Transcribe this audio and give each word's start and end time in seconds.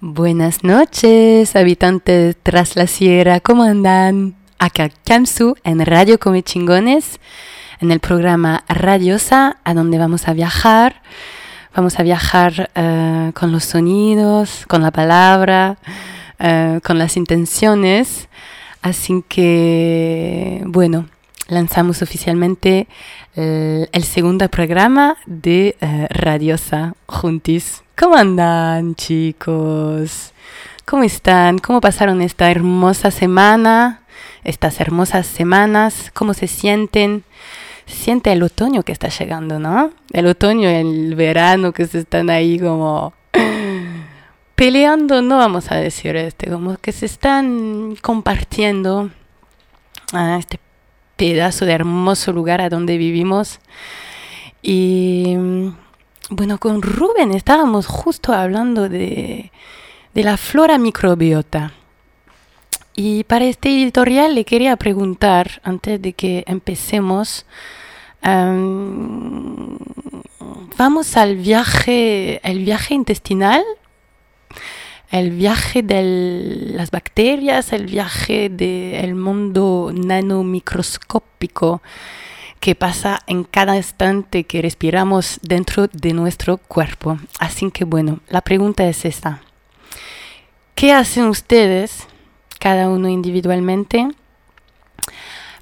Buenas 0.00 0.62
noches, 0.62 1.56
habitantes 1.56 2.36
tras 2.40 2.76
la 2.76 2.86
sierra, 2.86 3.40
¿cómo 3.40 3.64
andan? 3.64 4.36
Acá 4.60 4.90
Kamsu 5.04 5.56
en 5.64 5.84
Radio 5.84 6.20
Come 6.20 6.44
Chingones, 6.44 7.18
en 7.80 7.90
el 7.90 7.98
programa 7.98 8.62
Radiosa, 8.68 9.56
a 9.64 9.74
donde 9.74 9.98
vamos 9.98 10.28
a 10.28 10.34
viajar. 10.34 11.02
Vamos 11.74 11.98
a 11.98 12.04
viajar 12.04 12.70
eh, 12.76 13.32
con 13.34 13.50
los 13.50 13.64
sonidos, 13.64 14.66
con 14.68 14.82
la 14.82 14.92
palabra, 14.92 15.78
eh, 16.38 16.78
con 16.84 16.96
las 16.96 17.16
intenciones. 17.16 18.28
Así 18.82 19.24
que, 19.28 20.62
bueno, 20.64 21.06
lanzamos 21.48 22.02
oficialmente 22.02 22.86
el, 23.34 23.88
el 23.92 24.04
segundo 24.04 24.48
programa 24.48 25.16
de 25.26 25.76
eh, 25.80 26.06
Radiosa 26.10 26.94
Juntis. 27.06 27.82
¿Cómo 27.98 28.14
andan, 28.14 28.94
chicos? 28.94 30.32
¿Cómo 30.84 31.02
están? 31.02 31.58
¿Cómo 31.58 31.80
pasaron 31.80 32.22
esta 32.22 32.50
hermosa 32.50 33.10
semana? 33.10 34.02
Estas 34.44 34.80
hermosas 34.80 35.26
semanas, 35.26 36.10
¿cómo 36.14 36.32
se 36.32 36.46
sienten? 36.46 37.24
Siente 37.86 38.30
el 38.32 38.42
otoño 38.42 38.82
que 38.82 38.92
está 38.92 39.08
llegando, 39.08 39.58
¿no? 39.58 39.90
El 40.12 40.26
otoño 40.26 40.68
el 40.68 41.14
verano 41.14 41.72
que 41.72 41.86
se 41.86 42.00
están 42.00 42.30
ahí 42.30 42.58
como 42.58 43.14
peleando, 44.54 45.22
no 45.22 45.38
vamos 45.38 45.70
a 45.72 45.76
decir 45.76 46.16
este, 46.16 46.50
como 46.50 46.76
que 46.76 46.92
se 46.92 47.06
están 47.06 47.96
compartiendo 48.00 49.10
a 50.12 50.36
este 50.38 50.58
pedazo 51.18 51.66
de 51.66 51.72
hermoso 51.72 52.32
lugar 52.32 52.62
a 52.62 52.70
donde 52.70 52.96
vivimos. 52.96 53.58
Y 54.62 55.36
bueno, 56.30 56.58
con 56.58 56.80
Rubén 56.80 57.32
estábamos 57.32 57.86
justo 57.86 58.32
hablando 58.32 58.88
de, 58.88 59.52
de 60.14 60.22
la 60.22 60.38
flora 60.38 60.78
microbiota. 60.78 61.72
Y 62.94 63.24
para 63.24 63.44
este 63.44 63.68
editorial 63.68 64.34
le 64.34 64.44
quería 64.44 64.76
preguntar, 64.76 65.60
antes 65.62 66.00
de 66.00 66.12
que 66.14 66.44
empecemos, 66.46 67.46
vamos 70.76 71.16
al 71.16 71.36
viaje, 71.36 72.40
el 72.42 72.64
viaje 72.64 72.94
intestinal, 72.94 73.62
el 75.10 75.30
viaje 75.30 75.82
de 75.82 76.72
las 76.74 76.90
bacterias, 76.90 77.72
el 77.72 77.86
viaje 77.86 78.48
del 78.50 79.14
mundo 79.14 79.90
nanomicroscópico 79.94 81.82
que 82.60 82.74
pasa 82.74 83.20
en 83.26 83.44
cada 83.44 83.76
instante 83.76 84.44
que 84.44 84.60
respiramos 84.60 85.38
dentro 85.42 85.86
de 85.88 86.12
nuestro 86.12 86.58
cuerpo. 86.58 87.18
Así 87.38 87.70
que 87.70 87.84
bueno, 87.84 88.20
la 88.28 88.40
pregunta 88.42 88.86
es 88.86 89.04
esta. 89.04 89.42
¿Qué 90.74 90.92
hacen 90.92 91.24
ustedes, 91.24 92.06
cada 92.58 92.88
uno 92.88 93.08
individualmente, 93.08 94.08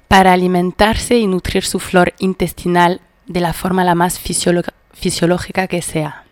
para 0.07 0.33
alimentarse 0.33 1.17
y 1.17 1.27
nutrir 1.27 1.63
su 1.63 1.79
flor 1.79 2.13
intestinal 2.19 3.01
de 3.25 3.41
la 3.41 3.53
forma 3.53 3.83
la 3.83 3.95
más 3.95 4.19
fisiológica 4.19 5.67
que 5.67 5.81
sea? 5.81 6.26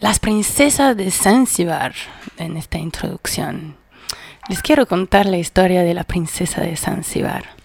las 0.01 0.19
princesas 0.19 0.97
de 0.97 1.11
Zanzibar 1.11 1.93
en 2.39 2.57
esta 2.57 2.79
introducción. 2.79 3.77
Les 4.49 4.63
quiero 4.63 4.87
contar 4.87 5.27
la 5.27 5.37
historia 5.37 5.83
de 5.83 5.93
la 5.93 6.05
princesa 6.05 6.63
de 6.63 6.75
Zanzibar. 6.79 7.64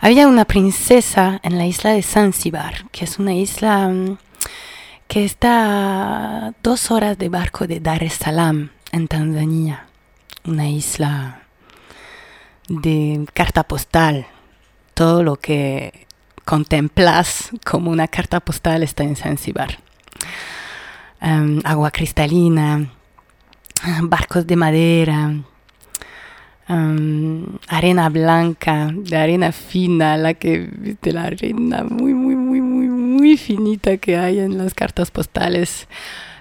Había 0.00 0.28
una 0.28 0.44
princesa 0.44 1.40
en 1.42 1.58
la 1.58 1.66
isla 1.66 1.90
de 1.90 2.02
Zanzibar, 2.02 2.88
que 2.92 3.04
es 3.04 3.18
una 3.18 3.34
isla 3.34 3.88
mm, 3.88 4.16
que 5.08 5.24
está 5.24 6.54
dos 6.62 6.92
horas 6.92 7.18
de 7.18 7.28
barco 7.28 7.66
de 7.66 7.80
Dar 7.80 8.04
es 8.04 8.14
Salaam, 8.14 8.70
en 8.92 9.08
Tanzania. 9.08 9.86
Una 10.44 10.68
isla 10.68 11.42
de 12.68 13.26
carta 13.34 13.64
postal. 13.64 14.28
Todo 14.94 15.24
lo 15.24 15.34
que 15.34 16.06
contemplas 16.44 17.50
como 17.64 17.90
una 17.90 18.06
carta 18.06 18.38
postal 18.38 18.84
está 18.84 19.02
en 19.02 19.16
Zanzibar. 19.16 19.80
Em, 21.20 21.60
agua 21.64 21.90
cristalina, 21.90 22.88
barcos 24.02 24.46
de 24.46 24.54
madera, 24.54 25.34
arena 26.68 28.10
blanca, 28.10 28.90
de 28.92 29.16
arena 29.16 29.52
fina, 29.52 30.16
la 30.18 30.34
que, 30.34 30.68
de 31.00 31.12
la 31.12 31.24
arena 31.24 31.84
muy, 31.84 32.12
muy, 32.12 32.36
muy, 32.36 32.60
muy, 32.60 32.88
muy 32.88 33.36
finita 33.38 33.96
que 33.96 34.18
hay 34.18 34.38
en 34.38 34.58
las 34.58 34.74
cartas 34.74 35.10
postales 35.10 35.88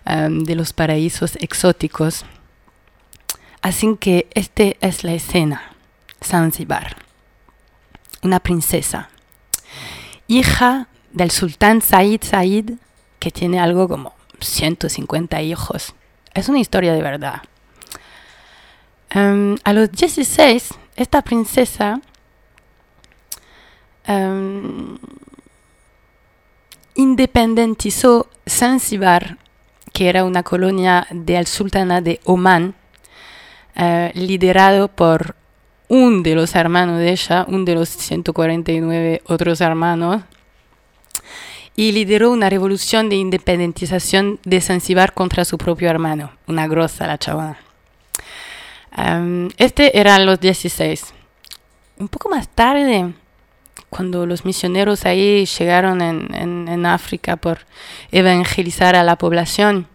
de 0.06 0.56
los 0.56 0.74
paraísos 0.74 1.38
exóticos. 1.38 2.25
Así 3.62 3.95
que 4.00 4.27
esta 4.33 4.63
es 4.81 5.03
la 5.03 5.13
escena, 5.13 5.62
Zanzibar, 6.24 6.97
una 8.21 8.39
princesa, 8.39 9.09
hija 10.27 10.88
del 11.13 11.31
sultán 11.31 11.81
Said 11.81 12.21
Said, 12.24 12.71
que 13.19 13.31
tiene 13.31 13.59
algo 13.59 13.88
como 13.88 14.13
150 14.39 15.41
hijos. 15.41 15.95
Es 16.33 16.50
una 16.50 16.59
historia 16.59 16.94
de 16.94 17.01
verdad. 17.01 17.41
Um, 19.15 19.56
a 19.63 19.71
los 19.71 19.92
16, 19.92 20.74
esta 20.98 21.21
princesa 21.21 22.01
um, 24.07 24.98
independentizó 26.95 28.27
Zanzibar, 28.48 29.38
que 29.94 30.09
era 30.09 30.25
una 30.25 30.44
colonia 30.44 31.07
del 31.09 31.48
sultana 31.48 32.01
de 32.01 32.19
Oman, 32.25 32.75
uh, 33.77 34.09
liderado 34.13 34.89
por 34.89 35.36
un 35.88 36.21
de 36.21 36.36
los 36.36 36.53
hermanos 36.56 37.00
de 37.00 37.12
ella, 37.12 37.45
un 37.48 37.63
de 37.63 37.75
los 37.75 37.88
149 37.88 39.21
otros 39.25 39.62
hermanos, 39.62 40.24
y 41.77 41.94
lideró 41.94 42.31
una 42.31 42.50
revolución 42.50 43.07
de 43.07 43.15
independización 43.15 44.39
de 44.44 44.60
Zanzíbar 44.60 45.13
contra 45.13 45.45
su 45.45 45.57
propio 45.57 45.89
hermano, 45.89 46.31
una 46.48 46.68
grosa 46.68 47.07
la 47.07 47.18
chavana. 47.18 47.66
Este 49.57 49.99
era 49.99 50.17
los 50.19 50.39
16. 50.39 51.13
Un 51.99 52.07
poco 52.07 52.29
más 52.29 52.47
tarde, 52.49 53.13
cuando 53.89 54.25
los 54.25 54.44
misioneros 54.44 55.05
ahí 55.05 55.45
llegaron 55.45 56.01
en, 56.01 56.67
en, 56.67 56.85
África 56.85 57.38
por 57.38 57.59
evangelizar 58.11 58.95
a 58.95 59.03
la 59.03 59.15
población, 59.15 59.88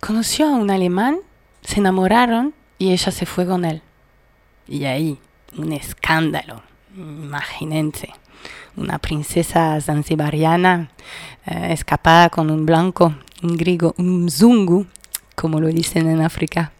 conoció 0.00 0.46
a 0.46 0.52
un 0.52 0.70
alemán, 0.70 1.18
se 1.62 1.80
enamoraron 1.80 2.54
y 2.78 2.92
ella 2.92 3.12
se 3.12 3.26
fue 3.26 3.46
con 3.46 3.64
él. 3.64 3.82
Y 4.66 4.84
ahí, 4.84 5.18
un 5.56 5.72
escándalo, 5.72 6.62
imagínense. 6.96 8.10
Una 8.76 8.98
princesa 8.98 9.78
zanzibariana 9.80 10.90
eh, 11.44 11.72
escapada 11.72 12.30
con 12.30 12.50
un 12.50 12.64
blanco, 12.64 13.14
un 13.42 13.56
griego, 13.56 13.94
un 13.98 14.30
zungu, 14.30 14.86
como 15.40 15.58
lo 15.60 15.68
dicen 15.68 16.08
en 16.08 16.20
África. 16.20 16.72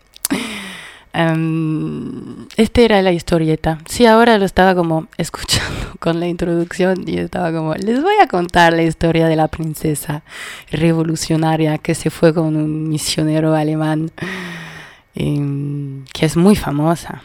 Um, 1.13 2.47
esta 2.57 2.83
era 2.83 3.03
la 3.03 3.11
historieta. 3.11 3.79
Sí, 3.89 4.07
ahora 4.07 4.39
lo 4.39 4.45
estaba 4.45 4.75
como 4.75 5.09
escuchando 5.17 5.95
con 5.99 6.21
la 6.21 6.29
introducción 6.29 7.03
y 7.07 7.19
estaba 7.19 7.53
como, 7.53 7.75
les 7.75 8.03
voy 8.03 8.15
a 8.23 8.29
contar 8.29 8.75
la 8.75 8.83
historia 8.83 9.27
de 9.27 9.35
la 9.35 9.49
princesa 9.49 10.23
revolucionaria 10.71 11.79
que 11.79 11.95
se 11.95 12.11
fue 12.11 12.33
con 12.33 12.55
un 12.55 12.89
misionero 12.89 13.55
alemán 13.55 14.13
eh, 15.15 16.05
que 16.13 16.27
es 16.27 16.37
muy 16.37 16.55
famosa. 16.55 17.23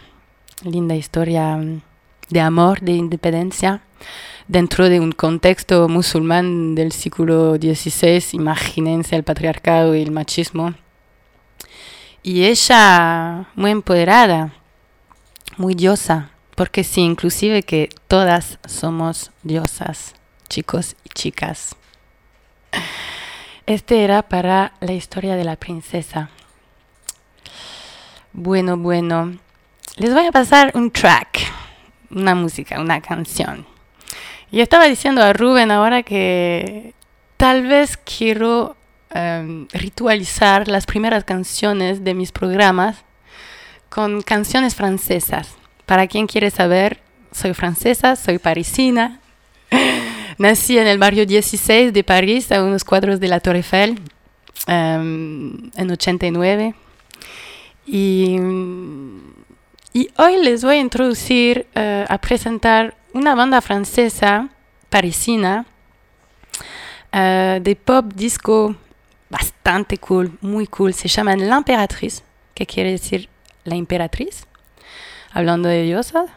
Linda 0.64 0.96
historia 0.96 1.60
de 2.30 2.40
amor, 2.40 2.80
de 2.80 2.94
independencia, 2.94 3.82
dentro 4.48 4.90
de 4.90 5.00
un 5.00 5.12
contexto 5.12 5.88
musulmán 5.90 6.74
del 6.74 6.92
siglo 6.92 7.56
XVI, 7.58 8.24
imagínense 8.32 9.16
el 9.16 9.24
patriarcado 9.24 9.96
y 9.96 10.02
el 10.02 10.12
machismo. 10.12 10.74
Y 12.28 12.46
ella 12.46 13.46
muy 13.54 13.70
empoderada, 13.70 14.52
muy 15.58 15.76
diosa, 15.76 16.32
porque 16.56 16.84
sí, 16.84 17.02
inclusive 17.02 17.62
que 17.62 17.90
todas 18.08 18.58
somos 18.66 19.30
diosas, 19.44 20.16
chicos 20.50 20.96
y 21.04 21.10
chicas. 21.10 21.76
Este 23.68 24.04
era 24.04 24.24
para 24.24 24.74
la 24.80 24.94
historia 24.94 25.36
de 25.36 25.44
la 25.44 25.56
princesa. 25.56 26.32
Bueno, 28.34 28.76
bueno, 28.76 29.38
les 29.98 30.12
voy 30.12 30.26
a 30.26 30.32
pasar 30.32 30.72
un 30.74 30.90
track, 30.90 31.42
una 32.10 32.34
música, 32.34 32.82
una 32.82 33.02
canción. 33.02 33.68
Y 34.50 34.62
estaba 34.62 34.86
diciendo 34.86 35.22
a 35.22 35.32
Rubén 35.32 35.70
ahora 35.70 36.02
que 36.02 36.96
tal 37.38 37.68
vez 37.68 37.98
quiero 37.98 38.76
um, 39.16 39.68
ritualizar 39.72 40.68
las 40.68 40.86
primeras 40.86 41.24
canciones 41.24 42.04
de 42.04 42.14
mis 42.14 42.32
programas 42.32 42.98
con 43.90 44.22
canciones 44.22 44.76
francesas. 44.76 45.56
Para 45.86 46.08
quien 46.08 46.28
quiere 46.28 46.52
saber, 46.52 47.00
soy 47.32 47.54
francesa, 47.54 48.16
soy 48.16 48.40
parisina. 48.40 49.20
Nací 50.38 50.78
en 50.78 50.88
el 50.88 50.98
barrio 50.98 51.26
16 51.26 51.94
de 51.94 52.04
París, 52.04 52.52
a 52.52 52.64
unos 52.64 52.84
cuadros 52.84 53.20
de 53.20 53.28
la 53.30 53.40
Torre 53.40 53.60
Eiffel, 53.60 54.00
um, 54.68 55.72
en 55.76 55.92
89. 55.92 56.76
Y, 57.88 58.38
hoy 60.18 60.44
les 60.44 60.64
voy 60.64 60.76
a 60.76 60.80
introducir, 60.80 61.68
uh, 61.76 62.12
a 62.12 62.18
presentar 62.18 62.98
una 63.14 63.34
banda 63.34 63.62
francesa, 63.62 64.50
parisina, 64.90 65.66
uh, 67.14 67.62
de 67.62 67.78
pop 67.82 68.12
disco 68.14 68.76
bastante 69.30 69.98
cool, 69.98 70.38
muy 70.42 70.68
cool. 70.68 70.94
Se 70.94 71.08
llaman 71.08 71.50
La 71.50 71.58
Imperatriz, 71.58 72.24
que 72.54 72.66
quiere 72.66 72.92
decir 72.92 73.30
la 73.64 73.76
emperatriz, 73.76 74.46
hablando 75.32 75.70
de 75.70 75.84
diosas. 75.84 76.30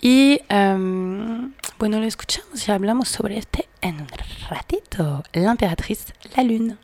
Y 0.00 0.40
um, 0.50 1.52
bueno, 1.78 2.00
lo 2.00 2.06
escuchamos 2.06 2.66
y 2.66 2.72
hablamos 2.72 3.08
sobre 3.08 3.38
este 3.38 3.68
en 3.80 4.00
un 4.00 4.08
ratito. 4.48 5.22
La 5.32 5.52
Imperatriz, 5.52 6.06
la 6.36 6.42
lune. 6.42 6.76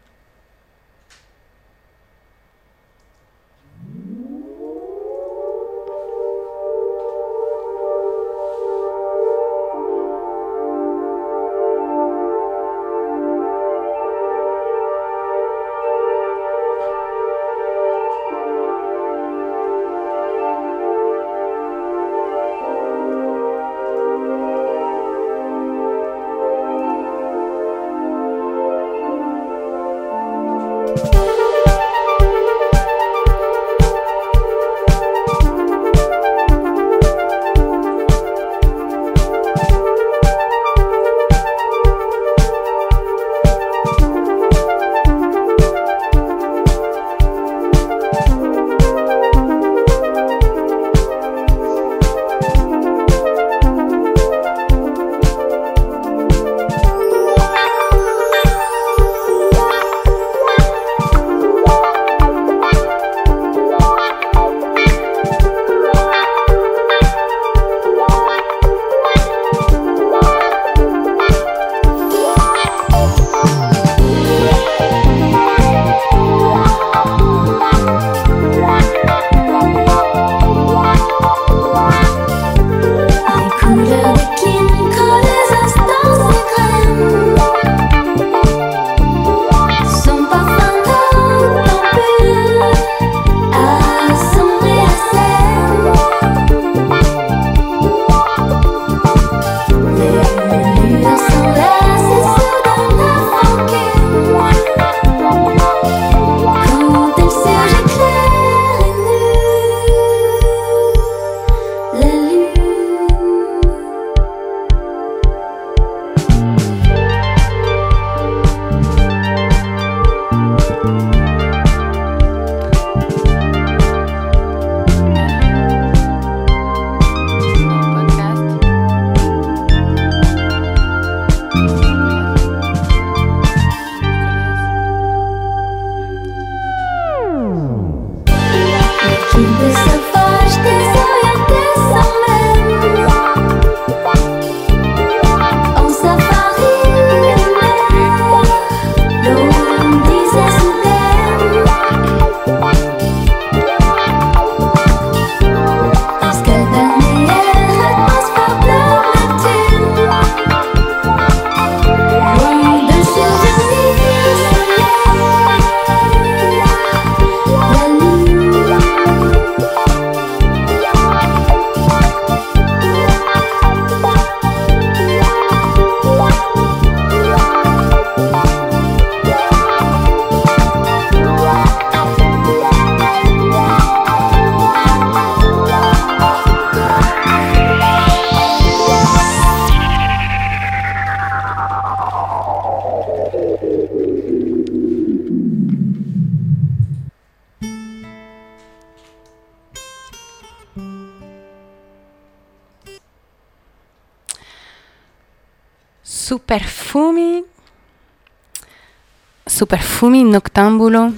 Su 209.58 209.66
perfume 209.66 210.22
noctámbulo 210.22 211.14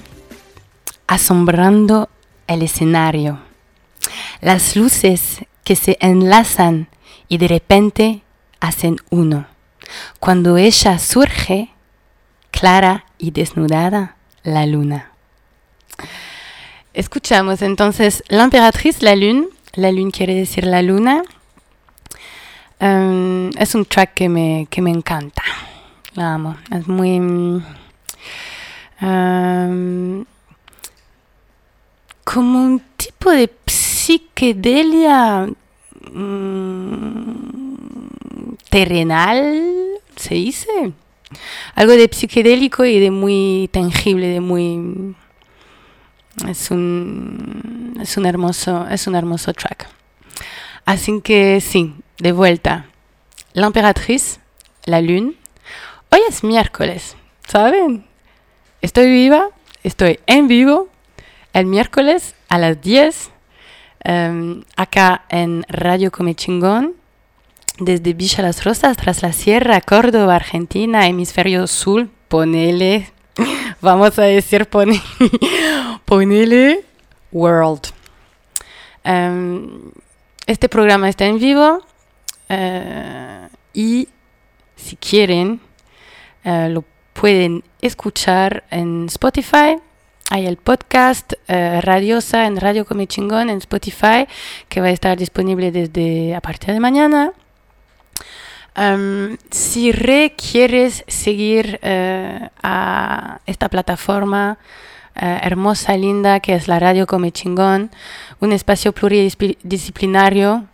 asombrando 1.05 2.09
el 2.47 2.63
escenario. 2.63 3.37
Las 4.41 4.75
luces 4.75 5.45
que 5.63 5.75
se 5.75 5.95
enlazan 6.01 6.87
y 7.27 7.37
de 7.37 7.47
repente 7.47 8.23
hacen 8.59 8.97
uno. 9.11 9.45
Cuando 10.19 10.57
ella 10.57 10.97
surge, 10.97 11.69
clara 12.49 13.05
y 13.19 13.29
desnudada, 13.29 14.15
la 14.41 14.65
luna. 14.65 15.11
Escuchamos 16.95 17.61
entonces 17.61 18.23
La 18.27 18.43
Emperatriz, 18.43 19.03
la 19.03 19.15
lune. 19.15 19.49
La 19.73 19.91
lune 19.91 20.11
quiere 20.11 20.33
decir 20.33 20.65
la 20.65 20.81
luna. 20.81 21.21
Um, 22.79 23.51
es 23.55 23.75
un 23.75 23.85
track 23.85 24.15
que 24.15 24.29
me, 24.29 24.65
que 24.71 24.81
me 24.81 24.89
encanta. 24.89 25.43
La 26.15 26.33
amo. 26.33 26.57
Es 26.71 26.87
muy... 26.87 27.61
Como 29.01 30.25
un 32.63 32.81
tipo 32.97 33.31
de 33.31 33.51
psiquedelia 33.65 35.49
um, 36.13 37.51
terrenal, 38.69 39.63
se 40.15 40.35
dice. 40.35 40.93
Algo 41.75 41.93
de 41.93 42.09
psicodélico 42.11 42.85
y 42.85 42.99
de 42.99 43.09
muy 43.09 43.69
tangible, 43.71 44.27
de 44.27 44.39
muy... 44.39 45.15
Es 46.47 46.71
un, 46.71 47.97
es 48.01 48.17
un 48.17 48.25
hermoso, 48.25 48.87
es 48.87 49.07
un 49.07 49.15
hermoso 49.15 49.53
track. 49.53 49.87
Así 50.85 51.21
que 51.21 51.59
sí, 51.59 51.93
de 52.19 52.31
vuelta. 52.31 52.85
La 53.53 53.67
emperatriz, 53.67 54.39
la 54.85 55.01
lune. 55.01 55.33
Hoy 56.09 56.19
es 56.29 56.43
miércoles, 56.43 57.15
¿saben? 57.47 58.10
Estoy 58.81 59.11
viva, 59.11 59.49
estoy 59.83 60.19
en 60.25 60.47
vivo 60.47 60.89
el 61.53 61.67
miércoles 61.67 62.33
a 62.49 62.57
las 62.57 62.81
10 62.81 63.29
em, 64.03 64.63
acá 64.75 65.23
en 65.29 65.63
Radio 65.69 66.11
Come 66.11 66.33
Chingón 66.33 66.95
desde 67.77 68.13
Villa 68.13 68.41
Las 68.41 68.63
Rosas, 68.63 68.97
tras 68.97 69.21
la 69.21 69.33
Sierra, 69.33 69.81
Córdoba, 69.81 70.35
Argentina, 70.35 71.05
hemisferio 71.05 71.67
sur, 71.67 72.07
ponele, 72.27 73.11
vamos 73.81 74.17
a 74.17 74.23
decir 74.23 74.65
ponele, 74.65 74.99
ponele 76.05 76.83
world. 77.31 77.81
Em, 79.03 79.91
este 80.47 80.67
programa 80.67 81.07
está 81.07 81.27
en 81.27 81.37
vivo 81.37 81.85
eh, 82.49 83.47
y 83.75 84.09
si 84.75 84.95
quieren 84.95 85.61
eh, 86.43 86.67
lo 86.69 86.83
pueden 87.13 87.63
escuchar 87.81 88.63
en 88.71 89.05
Spotify. 89.07 89.77
Hay 90.29 90.47
el 90.47 90.57
podcast 90.57 91.33
eh, 91.47 91.81
Radiosa 91.81 92.45
en 92.45 92.57
Radio 92.57 92.85
Come 92.85 93.07
Chingón 93.07 93.49
en 93.49 93.57
Spotify 93.57 94.27
que 94.69 94.81
va 94.81 94.87
a 94.87 94.91
estar 94.91 95.17
disponible 95.17 95.71
desde 95.71 96.35
a 96.35 96.41
partir 96.41 96.73
de 96.73 96.79
mañana. 96.79 97.33
Um, 98.77 99.35
si 99.49 99.91
requieres 99.91 101.03
seguir 101.07 101.79
a 101.83 103.39
esta 103.45 103.67
plataforma 103.67 104.57
hermosa, 105.13 105.97
linda, 105.97 106.39
que 106.39 106.55
es 106.55 106.69
la 106.69 106.79
Radio 106.79 107.05
Come 107.05 107.33
Chingón, 107.33 107.91
un 108.39 108.53
espacio 108.53 108.93
pluridisciplinario 108.93 110.65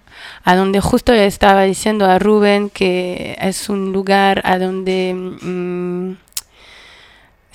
a 0.43 0.55
donde 0.55 0.79
justo 0.79 1.13
estaba 1.13 1.63
diciendo 1.63 2.05
a 2.05 2.19
Rubén 2.19 2.69
que 2.69 3.37
es 3.39 3.69
un 3.69 3.91
lugar 3.91 4.41
a 4.45 4.57
donde 4.57 5.13
mm, 5.13 6.26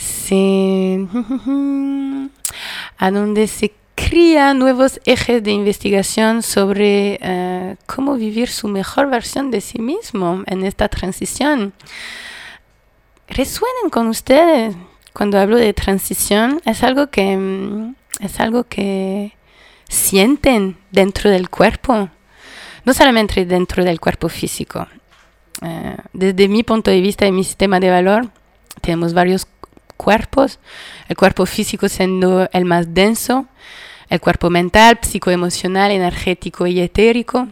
se 0.02 1.06
a 2.98 3.10
donde 3.10 3.46
se 3.46 3.72
cría 3.94 4.54
nuevos 4.54 5.00
ejes 5.04 5.42
de 5.42 5.52
investigación 5.52 6.42
sobre 6.42 7.18
eh, 7.20 7.76
cómo 7.86 8.14
vivir 8.16 8.48
su 8.48 8.68
mejor 8.68 9.08
versión 9.10 9.50
de 9.50 9.60
sí 9.60 9.78
mismo 9.78 10.42
en 10.46 10.64
esta 10.64 10.88
transición. 10.88 11.72
¿Resuenan 13.28 13.90
con 13.90 14.08
ustedes 14.08 14.74
cuando 15.12 15.38
hablo 15.38 15.56
de 15.56 15.72
transición? 15.72 16.60
Es 16.64 16.82
algo 16.82 17.08
que 17.08 17.36
mm, 17.36 17.94
es 18.20 18.40
algo 18.40 18.64
que 18.64 19.36
sienten 19.88 20.76
dentro 20.90 21.30
del 21.30 21.48
cuerpo 21.50 22.10
no 22.84 22.94
solamente 22.94 23.44
dentro 23.46 23.84
del 23.84 24.00
cuerpo 24.00 24.28
físico. 24.28 24.86
Eh, 25.62 25.96
desde 26.12 26.48
mi 26.48 26.62
punto 26.62 26.90
de 26.90 27.00
vista 27.00 27.26
y 27.26 27.32
mi 27.32 27.44
sistema 27.44 27.80
de 27.80 27.90
valor, 27.90 28.28
tenemos 28.80 29.14
varios 29.14 29.46
cuerpos, 29.96 30.58
el 31.08 31.16
cuerpo 31.16 31.46
físico 31.46 31.88
siendo 31.88 32.48
el 32.52 32.64
más 32.64 32.94
denso, 32.94 33.46
el 34.08 34.20
cuerpo 34.20 34.50
mental, 34.50 34.98
psicoemocional, 35.00 35.90
energético 35.90 36.66
y 36.66 36.80
etérico. 36.80 37.48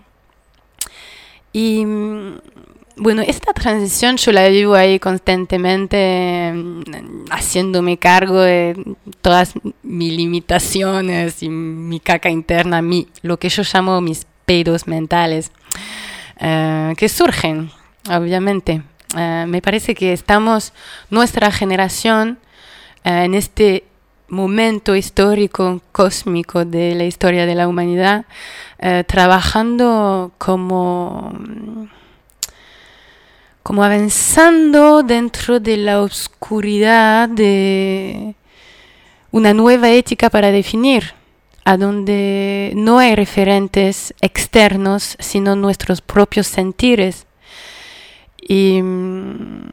Y 1.53 1.85
mm, 1.85 2.39
bueno, 2.97 3.23
esta 3.23 3.53
transición 3.53 4.17
yo 4.17 4.33
la 4.33 4.49
vivo 4.49 4.75
ahí 4.75 4.99
constantemente, 4.99 6.53
mm, 6.55 6.83
haciéndome 7.31 7.99
cargo 7.99 8.41
de 8.41 8.97
todas 9.21 9.55
mis 9.83 10.13
limitaciones 10.13 11.43
y 11.43 11.49
mi 11.49 12.01
caca 12.01 12.29
interna, 12.29 12.83
mi, 12.83 13.09
lo 13.23 13.39
que 13.39 13.49
yo 13.49 13.63
llamo 13.63 14.01
mis 14.01 14.27
mentales 14.87 15.53
eh, 16.41 16.95
que 16.97 17.09
surgen, 17.09 17.71
obviamente. 18.09 18.83
Eh, 19.17 19.45
me 19.49 19.61
parece 19.63 19.95
que 19.95 20.13
estamos, 20.13 20.73
nuestra 21.11 21.51
generación, 21.51 22.39
eh, 23.05 23.25
en 23.25 23.35
este 23.35 23.85
momento 24.29 24.95
histórico, 24.95 25.81
cósmico 25.93 26.65
de 26.65 26.95
la 26.95 27.05
historia 27.05 27.47
de 27.47 27.55
la 27.57 27.67
humanidad, 27.67 28.27
trabajando 29.09 30.31
como, 30.39 31.35
como 33.65 33.83
avanzando 33.83 35.03
dentro 35.03 35.59
de 35.59 35.77
la 35.77 36.01
oscuridad 36.01 37.29
de 37.29 38.37
una 39.33 39.53
nueva 39.53 39.91
ética 39.91 40.31
para 40.31 40.51
definir 40.51 41.15
a 41.65 41.77
donde 41.77 42.73
no 42.75 42.99
hay 42.99 43.15
referentes 43.15 44.15
externos, 44.21 45.17
sino 45.19 45.57
nuestros 45.57 46.01
propios 46.01 46.47
sentires. 46.47 47.27
Y 48.51 48.83
mm, 48.83 49.71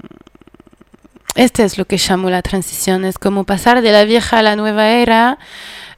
este 1.33 1.63
es 1.63 1.79
lo 1.79 1.85
que 1.85 1.97
llamo 1.97 2.29
la 2.29 2.43
transición, 2.43 3.05
es 3.05 3.17
como 3.17 3.43
pasar 3.43 3.81
de 3.81 3.91
la 3.91 4.05
vieja 4.05 4.37
a 4.37 4.43
la 4.43 4.55
nueva 4.55 4.89
era, 4.89 5.39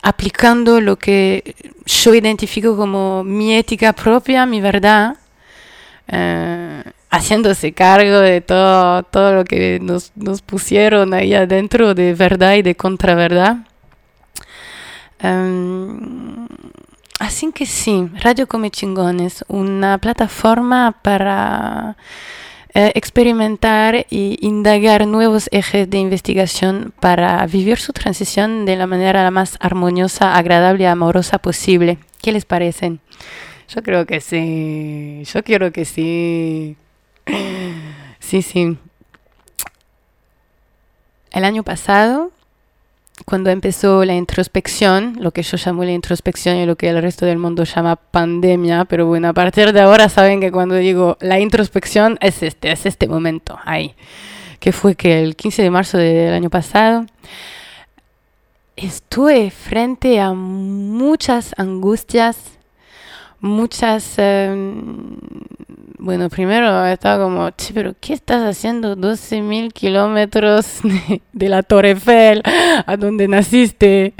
aplicando 0.02 0.80
lo 0.80 0.96
que 0.96 1.56
yo 1.86 2.14
identifico 2.14 2.78
como 2.78 3.26
mi 3.26 3.54
ética 3.54 3.92
propia, 3.92 4.46
mi 4.46 4.62
verdad, 4.62 5.18
eh, 6.08 6.84
haciéndose 7.10 7.74
cargo 7.74 8.20
de 8.20 8.40
todo, 8.40 9.04
todo 9.04 9.34
lo 9.34 9.44
que 9.44 9.80
nos, 9.82 10.14
pusieron 10.46 11.14
ahí 11.14 11.34
adentro 11.34 11.94
de 11.94 12.14
verdad 12.14 12.54
y 12.56 12.62
de 12.62 12.76
contraverdad. 12.76 13.58
Um, 15.22 16.48
así 17.20 17.52
que 17.52 17.66
sí, 17.66 18.08
Radio 18.22 18.48
Come 18.48 18.72
Chingón 18.72 19.20
es 19.20 19.44
una 19.50 19.98
plataforma 19.98 20.96
para 21.02 21.98
eh, 22.74 22.92
experimentar 22.96 23.96
e 23.96 24.38
indagar 24.42 25.08
nuevos 25.08 25.50
ejes 25.52 25.90
de 25.90 25.98
investigación 25.98 26.94
para 27.00 27.46
vivir 27.48 27.80
su 27.80 27.94
transición 27.94 28.66
de 28.66 28.76
la 28.76 28.86
manera 28.86 29.24
la 29.24 29.32
más 29.32 29.58
armoniosa, 29.60 30.36
agradable 30.36 30.84
y 30.84 30.88
amorosa 30.88 31.40
posible. 31.40 31.98
¿Qué 32.22 32.32
les 32.32 32.46
parece? 32.46 32.98
Yo 33.74 33.84
creo 33.84 34.06
que 34.06 34.22
sí, 34.22 35.24
yo 35.26 35.44
quiero 35.44 35.72
que 35.72 35.86
sí. 35.86 36.76
Sí, 38.20 38.44
sí. 38.44 38.78
El 41.32 41.44
año 41.44 41.64
pasado 41.64 42.32
cuando 43.26 43.50
empezó 43.50 44.06
la 44.06 44.16
introspección, 44.16 45.18
lo 45.20 45.32
que 45.32 45.44
yo 45.44 45.58
llamo 45.64 45.84
la 45.84 45.92
introspección 45.92 46.58
y 46.58 46.66
lo 46.66 46.76
que 46.76 46.90
el 46.90 47.02
resto 47.02 47.26
del 47.26 47.38
mundo 47.38 47.64
llama 47.64 47.96
pandemia, 47.96 48.86
pero 48.86 49.06
bueno, 49.06 49.30
a 49.30 49.34
partir 49.34 49.74
de 49.74 49.82
ahora 49.82 50.10
saben 50.10 50.40
que 50.40 50.52
cuando 50.52 50.76
digo 50.76 51.18
la 51.20 51.40
introspección 51.40 52.18
es 52.22 52.44
este, 52.44 52.72
es 52.72 52.86
este 52.86 53.08
momento 53.08 53.58
ahí, 53.66 53.96
que 54.60 54.72
fue 54.72 54.96
que 54.96 55.22
el 55.22 55.36
15 55.36 55.62
de 55.62 55.70
marzo 55.70 55.98
del 55.98 56.34
año 56.34 56.50
pasado 56.50 57.06
estuve 58.76 59.52
frente 59.52 60.20
a 60.20 60.34
muchas 60.34 61.54
angustias, 61.58 62.38
muchas 63.42 64.14
em, 64.18 65.18
bueno, 66.00 66.30
primero 66.30 66.86
estaba 66.86 67.24
como, 67.24 67.50
pero 67.74 67.94
¿qué 68.00 68.14
estás 68.14 68.42
haciendo 68.44 68.96
12.000 68.96 69.74
kilómetros 69.74 70.80
de, 71.34 71.50
la 71.50 71.62
Torre 71.62 71.92
Eiffel, 71.92 72.42
a 72.86 72.96
donde 72.98 73.28
naciste, 73.28 74.14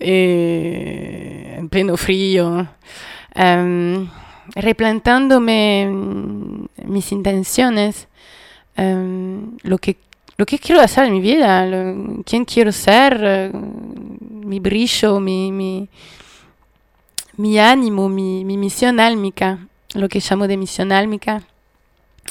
eh, 0.00 1.56
en 1.58 1.68
pleno 1.68 1.96
frío? 1.96 2.66
Um, 3.34 4.08
replantándome 4.54 5.88
mis 6.84 7.12
intenciones, 7.12 8.08
em, 8.76 9.58
lo, 9.62 9.76
que, 9.76 9.98
lo 10.38 10.46
que 10.46 10.58
quiero 10.58 10.80
hacer 10.80 11.04
en 11.04 11.12
mi 11.12 11.20
vida, 11.20 11.68
quién 12.24 12.46
quiero 12.46 12.72
ser, 12.72 13.52
mi 13.52 14.58
brillo, 14.58 15.20
mi, 15.20 15.52
mi, 15.52 15.88
mi 17.36 17.58
ánimo, 17.58 18.08
mi, 18.08 18.44
mi, 18.44 18.56
misión 18.56 19.00
álmica, 19.00 19.66
lo 19.96 20.08
que 20.08 20.20
llamo 20.20 20.46
de 20.46 20.56
misión 20.56 20.92
álmica, 20.92 21.42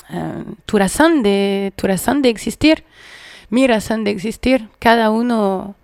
em, 0.09 0.55
tu, 0.65 0.77
razón 0.77 1.23
de, 1.23 1.73
tu 1.75 1.87
razón 1.87 2.21
de 2.21 2.29
existir, 2.29 2.83
mi 3.49 3.67
razón 3.67 4.03
de 4.03 4.11
existir, 4.11 4.69
cada 4.79 5.09
uno 5.09 5.75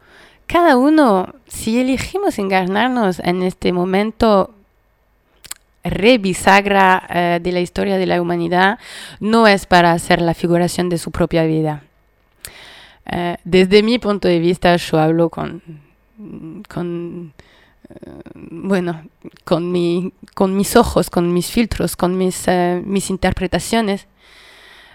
cada 0.52 0.76
uno, 0.76 1.34
si 1.48 1.80
elegimos 1.80 2.38
encarnarnos 2.38 3.20
en 3.20 3.42
este 3.42 3.72
momento 3.72 4.54
rebisagra 5.82 7.08
eh, 7.10 7.40
de 7.42 7.52
la 7.54 7.62
historia 7.62 7.98
de 7.98 8.06
la 8.06 8.22
humanidad, 8.22 8.78
no 9.22 9.48
es 9.48 9.66
para 9.66 9.94
hacer 9.94 10.22
la 10.22 10.34
figuración 10.34 10.90
de 10.90 10.98
su 10.98 11.12
propia 11.12 11.46
vida. 11.46 11.84
Eh, 13.06 13.38
desde 13.46 13.82
mi 13.82 13.98
punto 13.98 14.28
de 14.28 14.40
vista, 14.40 14.76
yo 14.76 15.00
hablo 15.00 15.30
con, 15.30 15.62
eh, 16.20 17.32
bueno, 18.34 19.04
con, 19.44 19.72
mi, 19.72 20.14
con 20.34 20.56
mis 20.56 20.76
ojos, 20.76 21.10
con 21.10 21.34
mis 21.34 21.52
filtros, 21.52 21.96
con 21.96 22.18
mis, 22.18 22.46
mis 22.84 23.10
interpretaciones. 23.10 24.08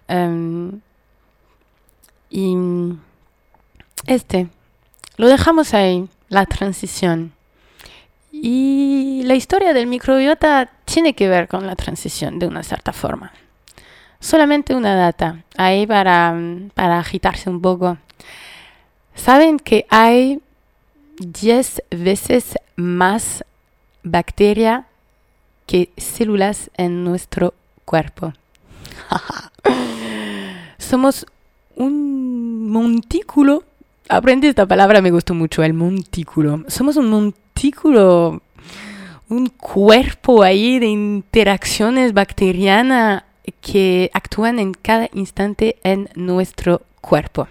Em, 0.08 0.80
y 2.30 2.56
este, 4.06 4.48
lo 5.16 5.28
dejamos 5.28 5.74
ahí, 5.74 6.08
la 6.28 6.46
transición. 6.46 7.32
Y 8.30 9.22
la 9.24 9.34
historia 9.34 9.72
del 9.72 9.86
microbiota 9.86 10.70
tiene 10.84 11.14
que 11.14 11.28
ver 11.28 11.48
con 11.48 11.66
la 11.66 11.76
transición 11.76 12.38
de 12.38 12.46
una 12.46 12.62
cierta 12.62 12.92
forma. 12.92 13.32
Solamente 14.20 14.74
una 14.74 14.94
data, 14.94 15.44
ahí 15.56 15.86
para, 15.86 16.34
para 16.74 16.98
agitarse 16.98 17.48
un 17.48 17.60
poco. 17.62 17.98
Saben 19.14 19.58
que 19.58 19.86
hay 19.88 20.40
10 21.18 21.82
veces 21.90 22.56
más 22.76 23.44
bacteria 24.02 24.86
que 25.66 25.90
células 25.96 26.70
en 26.76 27.04
nuestro 27.04 27.54
cuerpo. 27.84 28.32
Somos 30.78 31.26
un 31.74 32.70
montículo 32.70 33.64
aprendí 34.08 34.48
esta 34.48 34.66
palabra, 34.66 35.00
me 35.00 35.10
gustó 35.10 35.34
mucho, 35.34 35.62
el 35.62 35.74
montículo. 35.74 36.64
Somos 36.68 36.96
un 36.96 37.08
montículo, 37.08 38.42
un 39.28 39.46
cuerpo 39.48 40.42
ahí 40.42 40.78
de 40.78 40.86
interacciones 40.86 42.12
bacterianas 42.12 43.24
que 43.60 44.10
actúan 44.12 44.58
en 44.58 44.74
cada 44.74 45.08
instante 45.12 45.76
en 45.82 46.08
nuestro 46.14 46.82
cuerpo. 47.00 47.48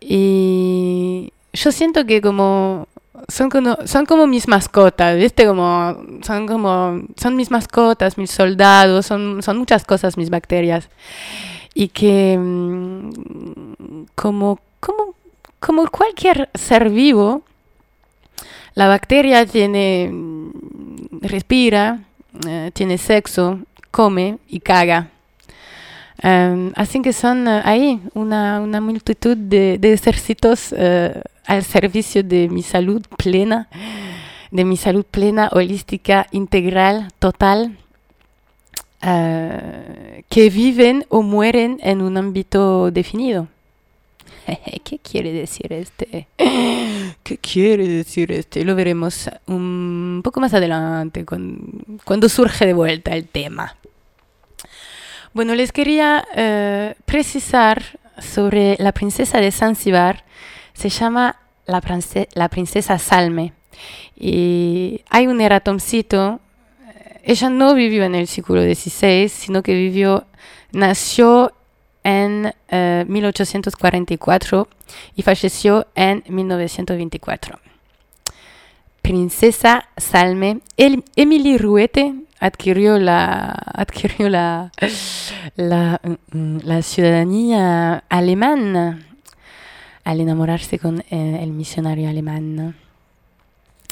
Y 0.00 1.32
yo 1.56 1.72
siento 1.72 2.06
que 2.06 2.20
como 2.20 2.86
son 3.28 3.50
como, 3.50 3.76
son 3.86 4.06
como 4.06 4.26
mis 4.26 4.46
mascotas, 4.46 5.16
¿viste? 5.16 5.46
Como, 5.46 5.96
son 6.22 6.46
como, 6.46 7.02
son 7.16 7.36
mis 7.36 7.50
mascotas, 7.50 8.18
mis 8.18 8.30
soldados, 8.30 9.06
son, 9.06 9.42
son 9.42 9.58
muchas 9.58 9.84
cosas 9.84 10.16
mis 10.16 10.30
bacterias. 10.30 10.88
Y 11.74 11.88
que 11.88 12.38
mm, 12.38 14.06
como 14.14 14.58
como, 14.80 15.14
como 15.58 15.88
cualquier 15.88 16.48
ser 16.54 16.90
vivo, 16.90 17.42
la 18.74 18.88
bacteria 18.88 19.46
tiene, 19.46 20.10
mm, 20.12 20.50
respira, 21.22 22.00
eh, 22.46 22.70
tiene 22.72 22.98
sexo, 22.98 23.60
come 23.90 24.38
y 24.48 24.60
caga. 24.60 25.10
Em, 26.22 26.72
así 26.76 27.02
que 27.02 27.12
son 27.12 27.46
eh, 27.46 27.60
ahí 27.64 28.00
una, 28.14 28.60
una, 28.60 28.80
multitud 28.80 29.36
de, 29.36 29.78
de 29.78 29.92
ejércitos 29.92 30.74
eh, 30.76 31.20
al 31.44 31.62
servicio 31.62 32.22
de 32.22 32.48
mi 32.48 32.62
salud 32.62 33.02
plena, 33.18 33.68
de 34.50 34.64
mi 34.64 34.76
salud 34.76 35.04
plena, 35.04 35.50
holística, 35.52 36.26
integral, 36.32 37.08
total, 37.18 37.76
que 40.28 40.50
viven 40.50 41.06
o 41.10 41.22
mueren 41.22 41.78
en 41.82 42.02
un 42.02 42.16
ámbito 42.16 42.90
definido. 42.90 43.46
¿Qué 44.84 44.98
quiere 44.98 45.32
decir 45.32 45.72
este? 45.72 46.28
¿Qué 47.22 47.38
quiere 47.38 47.86
decir 47.88 48.32
este? 48.32 48.64
Lo 48.64 48.74
veremos 48.74 49.28
un 49.46 50.20
poco 50.22 50.40
más 50.40 50.54
adelante, 50.54 51.24
cuando, 51.24 52.28
surge 52.28 52.66
de 52.66 52.72
vuelta 52.72 53.14
el 53.14 53.26
tema. 53.26 53.76
Bueno, 55.36 55.54
les 55.54 55.70
quería 55.70 56.26
eh, 56.34 56.94
precisar 57.04 57.82
sobre 58.18 58.74
la 58.78 58.92
princesa 58.92 59.38
de 59.38 59.52
Zanzibar. 59.52 60.24
Se 60.72 60.88
llama 60.88 61.36
la, 61.66 62.48
princesa 62.48 62.98
Salme. 62.98 63.52
Y 64.18 65.02
hay 65.10 65.26
un 65.26 65.42
eratoncito. 65.42 66.40
Ella 67.22 67.50
no 67.50 67.74
vivió 67.74 68.04
en 68.04 68.14
el 68.14 68.28
siglo 68.28 68.62
XVI, 68.62 69.28
sino 69.28 69.62
que 69.62 69.74
vivió, 69.74 70.24
nació 70.72 71.52
en 72.02 72.54
1844 73.06 74.68
eh, 74.70 74.76
y 75.16 75.22
falleció 75.22 75.86
en 75.94 76.24
1924. 76.28 77.60
Princesa 79.02 79.90
Salme, 79.98 80.60
Emily 80.78 81.58
Ruete 81.58 82.25
adquirió 82.40 82.98
la, 82.98 83.50
adquirió 83.74 84.28
la, 84.28 84.72
la, 85.56 86.00
mm, 86.32 86.58
la 86.64 86.82
ciudadanía 86.82 88.04
alemana 88.08 89.00
al 90.04 90.20
enamorarse 90.20 90.78
con 90.78 91.00
eh, 91.10 91.40
el 91.42 91.50
misionario 91.50 92.08
alemán. 92.08 92.76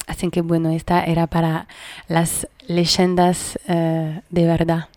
Así 0.07 0.29
que 0.29 0.41
bueno, 0.41 0.69
esta 0.69 1.03
era 1.03 1.27
para 1.27 1.67
las 2.07 2.47
leyendas 2.67 3.59
eh, 3.67 4.21
de 4.29 4.45
verdad. 4.45 4.87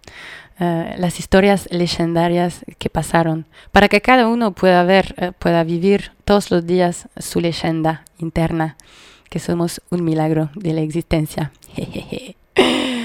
Eh, 0.60 0.96
las 0.98 1.20
historias 1.20 1.68
legendarias 1.70 2.64
que 2.78 2.90
pasaron, 2.90 3.46
para 3.70 3.88
que 3.88 4.00
cada 4.00 4.26
uno 4.26 4.52
pueda 4.52 4.82
ver, 4.82 5.14
eh, 5.16 5.30
pueda 5.38 5.62
vivir 5.62 6.10
todos 6.24 6.50
los 6.50 6.66
días 6.66 7.08
su 7.16 7.40
leyenda 7.40 8.04
interna, 8.18 8.76
que 9.30 9.38
somos 9.38 9.80
un 9.90 10.04
milagro 10.04 10.50
de 10.56 10.72
la 10.72 10.80
existencia. 10.80 11.52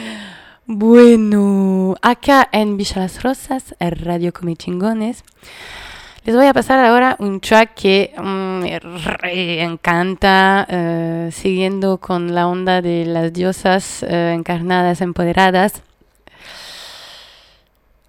bueno, 0.66 1.96
acá 2.02 2.48
en 2.52 2.78
Villa 2.78 3.02
Las 3.02 3.22
Rosas, 3.22 3.76
Radio 3.80 4.32
Come 4.32 4.56
Chingones, 4.56 5.24
les 6.24 6.36
voy 6.36 6.46
a 6.46 6.54
pasar 6.54 6.84
ahora 6.86 7.18
un 7.20 7.42
track 7.42 7.74
que 7.74 8.14
mm, 8.18 8.64
me 9.24 9.62
encanta, 9.62 10.66
eh, 10.70 11.30
siguiendo 11.34 11.98
con 11.98 12.34
la 12.34 12.48
onda 12.48 12.82
de 12.82 13.06
las 13.06 13.34
diosas 13.34 14.04
encarnadas, 14.04 15.02
empoderadas. 15.02 15.82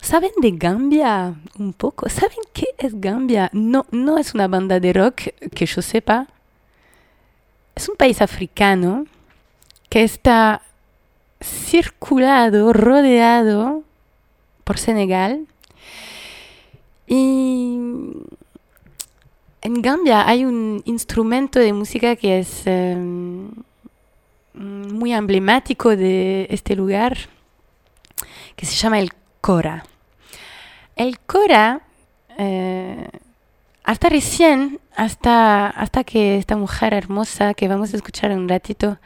¿Saben 0.00 0.32
de 0.36 0.52
Gambia 0.52 1.34
un 1.58 1.72
poco? 1.72 2.08
¿Saben 2.08 2.38
qué 2.52 2.66
es 2.78 3.00
Gambia? 3.00 3.50
No, 3.52 3.86
no 3.90 4.18
es 4.18 4.34
una 4.34 4.46
banda 4.46 4.78
de 4.78 4.92
rock 4.92 5.22
que 5.54 5.66
yo 5.66 5.82
sepa. 5.82 6.28
Es 7.74 7.88
un 7.88 7.96
país 7.96 8.22
africano 8.22 9.06
que 9.88 10.04
está 10.04 10.60
circulado, 11.44 12.72
rodeado 12.72 13.82
por 14.64 14.78
Senegal. 14.78 15.46
Y 17.06 17.78
en 19.60 19.82
Gambia 19.82 20.26
hay 20.26 20.44
un 20.44 20.82
instrumento 20.84 21.58
de 21.58 21.72
música 21.72 22.16
que 22.16 22.38
es 22.38 22.66
em, 22.66 23.50
muy 24.54 25.12
emblemático 25.12 25.96
de 25.96 26.46
este 26.50 26.74
lugar, 26.74 27.16
que 28.56 28.66
se 28.66 28.76
llama 28.76 28.98
el 28.98 29.12
kora. 29.40 29.84
El 30.96 31.18
Cora, 31.18 31.80
eh, 32.38 33.08
hasta 33.82 34.08
recién, 34.08 34.80
hasta, 34.96 35.68
hasta 35.68 36.04
que 36.04 36.38
esta 36.38 36.56
mujer 36.56 36.94
hermosa 36.94 37.52
que 37.54 37.66
vamos 37.66 37.92
a 37.92 37.96
escuchar 37.96 38.30
un 38.30 38.48
ratito 38.48 38.98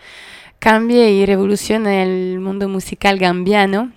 cambie 0.59 1.11
y 1.11 1.27
revolucione 1.27 2.03
el 2.03 2.41
mundo 2.41 2.69
musical 2.69 3.19
gambiano, 3.19 3.93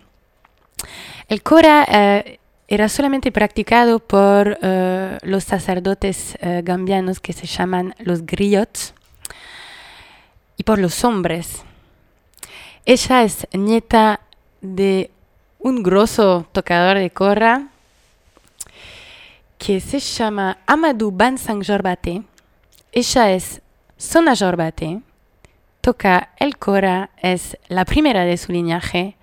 el 1.28 1.42
Cora 1.44 1.86
eh, 1.90 2.40
era 2.68 2.90
solamente 2.90 3.32
practicado 3.32 4.00
por 4.00 4.58
eh, 4.62 5.18
los 5.24 5.44
sacerdotes 5.44 6.38
gambianos 6.64 7.20
que 7.20 7.34
se 7.34 7.46
llaman 7.46 7.96
los 8.00 8.26
griots 8.26 8.94
y 10.58 10.64
por 10.64 10.80
los 10.80 11.04
hombres. 11.04 11.64
Ella 12.86 13.24
es 13.24 13.48
nieta 13.54 14.22
de 14.62 15.12
un 15.60 15.84
grosso 15.84 16.48
tocador 16.52 16.98
de 16.98 17.12
cora 17.12 17.68
que 19.58 19.80
se 19.80 20.00
llama 20.00 20.58
Amadou 20.66 21.12
Bansang 21.12 21.64
Jorbate. 21.64 22.24
Ella 22.92 23.32
es 23.32 23.62
Sona 23.98 24.36
Jorbate, 24.36 25.02
toca 25.82 26.30
el 26.38 26.58
cora, 26.58 27.10
es 27.22 27.58
la 27.68 27.86
primera 27.86 28.24
de 28.24 28.38
su 28.38 28.52
linaje. 28.52 29.18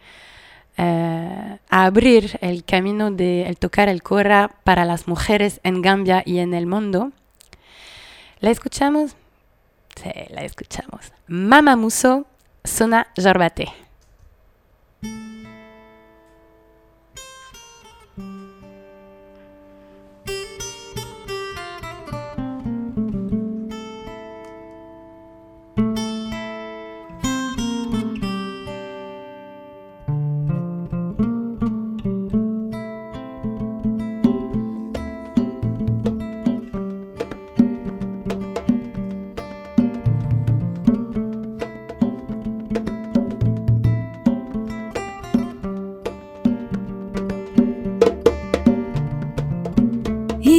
a 0.76 1.58
abrir 1.70 2.38
el 2.40 2.62
camino 2.62 3.10
de 3.10 3.46
el 3.48 3.56
tocar 3.56 3.88
el 3.88 4.00
cora 4.00 4.52
para 4.62 4.84
las 4.84 5.08
mujeres 5.08 5.60
en 5.64 5.82
Gambia 5.82 6.22
y 6.24 6.38
en 6.38 6.54
el 6.54 6.66
mundo. 6.66 7.10
¿La 8.38 8.50
escuchamos? 8.50 9.16
Sí, 9.96 10.12
la 10.30 10.42
escuchamos. 10.42 11.12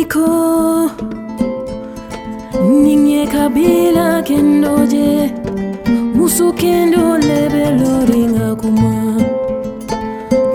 yako. 0.09 0.89
Ninye 2.69 3.27
kabila 3.27 4.21
kendoje 4.23 5.31
musu 6.15 6.53
kendo 6.53 7.17
lebeloringa 7.17 8.55
kuma. 8.55 9.15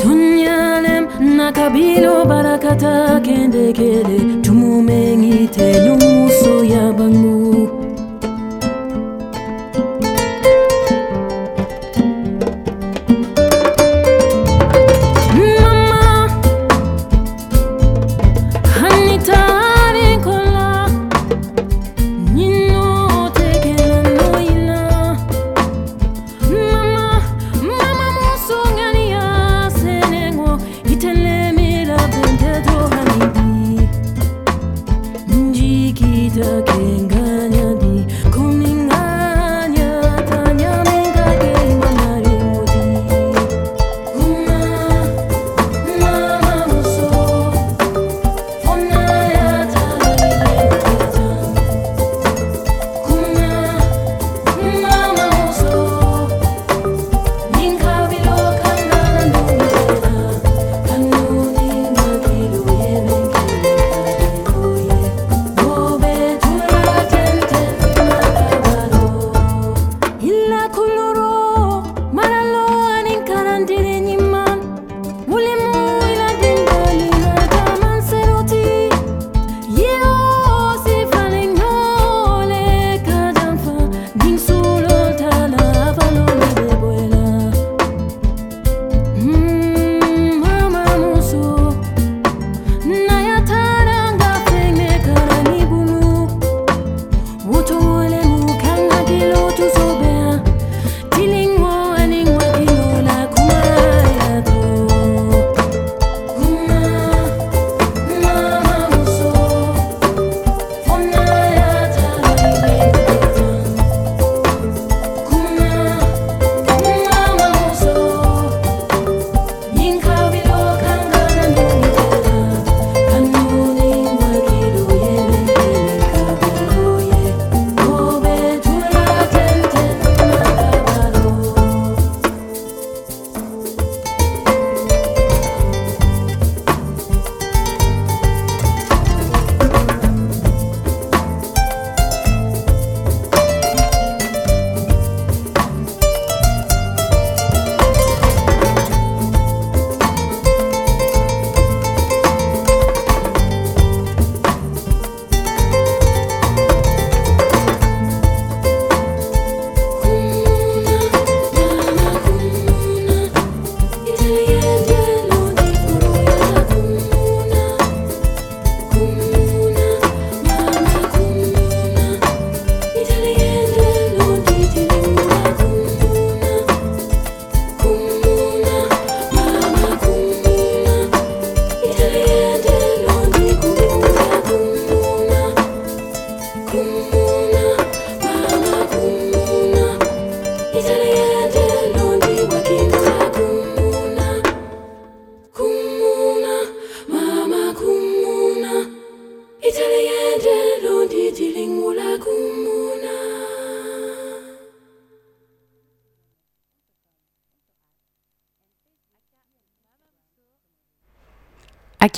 Tonyalem 0.02 1.06
na 1.36 1.52
kabilo 1.52 2.24
barakata 2.24 3.20
kendekele 3.20 4.40
tumumengite 4.42 5.80
nyumuso 5.80 6.64
ya 6.64 6.92
bangu. 6.92 7.73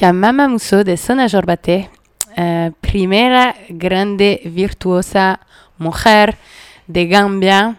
A 0.05 0.13
Mama 0.13 0.49
de 0.85 0.97
Sona 0.97 1.29
Jorbate, 1.29 1.89
eh, 2.37 2.71
primera 2.81 3.55
grande 3.69 4.43
virtuosa 4.45 5.41
mujer 5.79 6.37
de 6.87 7.07
Gambia, 7.07 7.77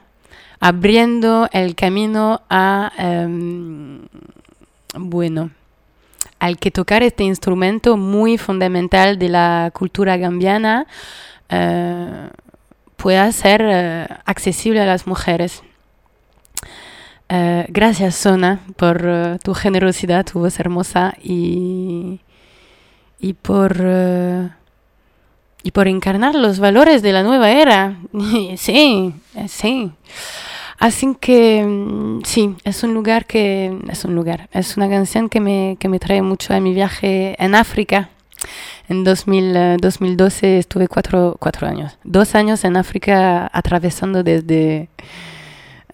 abriendo 0.60 1.48
el 1.52 1.76
camino 1.76 2.42
a, 2.50 2.92
em, 2.98 4.02
bueno, 4.96 5.52
al 6.40 6.58
que 6.58 6.72
tocar 6.72 7.04
este 7.04 7.24
instrumento 7.24 7.98
muy 7.98 8.38
fundamental 8.38 9.20
de 9.20 9.30
la 9.30 9.72
cultura 9.74 10.18
gambiana 10.18 10.88
uh, 11.52 12.30
pueda 12.96 13.32
ser 13.32 13.62
uh, 13.62 14.14
accesible 14.26 14.82
a 14.82 14.86
las 14.86 15.08
mujeres. 15.08 15.64
Eh, 17.30 17.66
gracias, 17.70 18.16
Sona, 18.16 18.62
por 18.78 19.02
eh, 19.04 19.38
tu 19.44 19.54
generosidad, 19.54 20.26
tu 20.26 20.40
voz 20.40 20.60
hermosa 20.60 21.14
y, 21.22 22.22
y 23.20 23.34
por, 23.34 23.76
eh, 23.82 24.50
y 25.62 25.72
por 25.72 25.90
encarnar 25.90 26.36
los 26.36 26.60
valores 26.60 27.02
de 27.02 27.12
la 27.12 27.24
nueva 27.24 27.52
era. 27.52 27.98
sí, 28.58 29.14
sí. 29.48 29.92
Así 30.80 31.18
que 31.20 31.66
mm, 31.66 32.22
sí, 32.24 32.56
es 32.64 32.84
un 32.84 32.94
lugar 32.94 33.26
que 33.26 33.78
es 33.90 34.06
un 34.06 34.16
lugar, 34.16 34.48
es 34.54 34.78
una 34.78 34.90
canción 34.90 35.28
que 35.28 35.42
me, 35.42 35.76
que 35.80 35.90
me 35.90 36.00
trae 36.00 36.22
mucho 36.22 36.54
a 36.54 36.60
mi 36.62 36.74
viaje 36.74 37.36
en 37.44 37.56
África. 37.56 38.10
En 38.88 39.04
2000, 39.04 39.78
2012 39.82 40.60
estuve 40.60 40.88
cuatro, 40.88 41.36
cuatro 41.40 41.68
años, 41.68 41.98
dos 42.06 42.36
años 42.36 42.64
en 42.64 42.78
África 42.78 43.50
atravesando 43.52 44.24
desde 44.24 44.88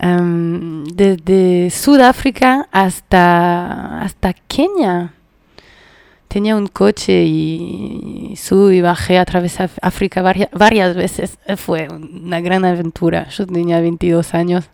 Um, 0.03 0.83
desde 0.83 1.69
Sudáfrica 1.69 2.67
hasta, 2.71 4.01
hasta 4.01 4.33
Kenia. 4.33 5.13
Tenía 6.27 6.57
un 6.57 6.67
coche 6.67 7.23
y 7.23 8.33
subí 8.35 8.77
y 8.77 8.81
bajé, 8.81 9.17
atravesé 9.17 9.69
África 9.81 10.21
varias, 10.21 10.49
varias 10.51 10.95
veces. 10.95 11.37
Fue 11.55 11.87
una 11.87 12.41
gran 12.41 12.65
aventura. 12.65 13.29
Yo 13.29 13.47
tenía 13.47 13.79
22 13.79 14.33
años. 14.33 14.65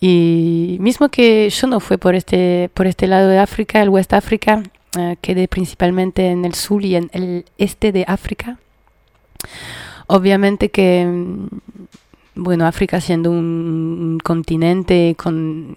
Y 0.00 0.78
mismo 0.80 1.10
que 1.10 1.50
yo 1.50 1.66
no 1.66 1.80
fui 1.80 1.98
por 1.98 2.14
este, 2.14 2.70
por 2.72 2.86
este 2.86 3.06
lado 3.06 3.28
de 3.28 3.38
África, 3.38 3.82
el 3.82 3.90
West 3.90 4.14
África, 4.14 4.62
uh, 4.96 5.16
quedé 5.20 5.48
principalmente 5.48 6.28
en 6.30 6.46
el 6.46 6.54
sur 6.54 6.82
y 6.82 6.96
en 6.96 7.10
el 7.12 7.44
este 7.58 7.92
de 7.92 8.06
África. 8.08 8.58
Obviamente 10.06 10.70
que 10.70 11.06
bueno, 12.42 12.66
África 12.66 13.00
siendo 13.02 13.30
un, 13.30 14.18
continente 14.24 15.14
con 15.16 15.76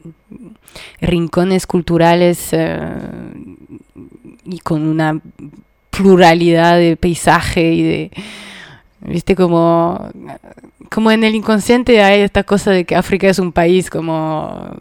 rincones 1.02 1.67
culturales 1.67 2.49
eh, 2.54 2.80
y 4.45 4.60
con 4.60 4.88
una 4.88 5.19
pluralidad 5.89 6.78
de 6.78 6.95
paisaje 6.95 7.73
y 7.73 7.84
de, 7.84 8.12
viste, 9.02 9.36
como, 9.36 10.10
como 10.89 11.12
en 11.12 11.26
el 11.26 11.36
inconsciente 11.36 12.02
hay 12.02 12.21
esta 12.21 12.43
cosa 12.43 12.71
de 12.71 12.86
que 12.86 12.95
África 12.95 13.28
es 13.28 13.39
un 13.39 13.52
país 13.52 13.89
como 13.89 14.73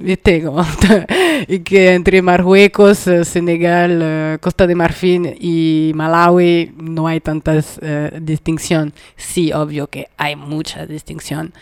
¿viste? 0.00 0.42
Como, 0.42 0.64
y 1.48 1.60
que 1.60 1.94
entre 1.94 2.22
Marruecos, 2.22 3.06
eh, 3.06 3.24
Senegal, 3.24 4.00
eh, 4.02 4.38
Costa 4.40 4.66
de 4.66 4.74
Marfil 4.74 5.36
y 5.40 5.92
Malawi 5.94 6.72
no 6.76 7.06
hay 7.06 7.20
tantas 7.20 7.78
uh, 7.78 8.18
distinción. 8.20 8.92
Sí, 9.16 9.52
obvio 9.52 9.86
que 9.86 10.08
hay 10.16 10.36
mucha 10.36 10.86
distinción. 10.86 11.52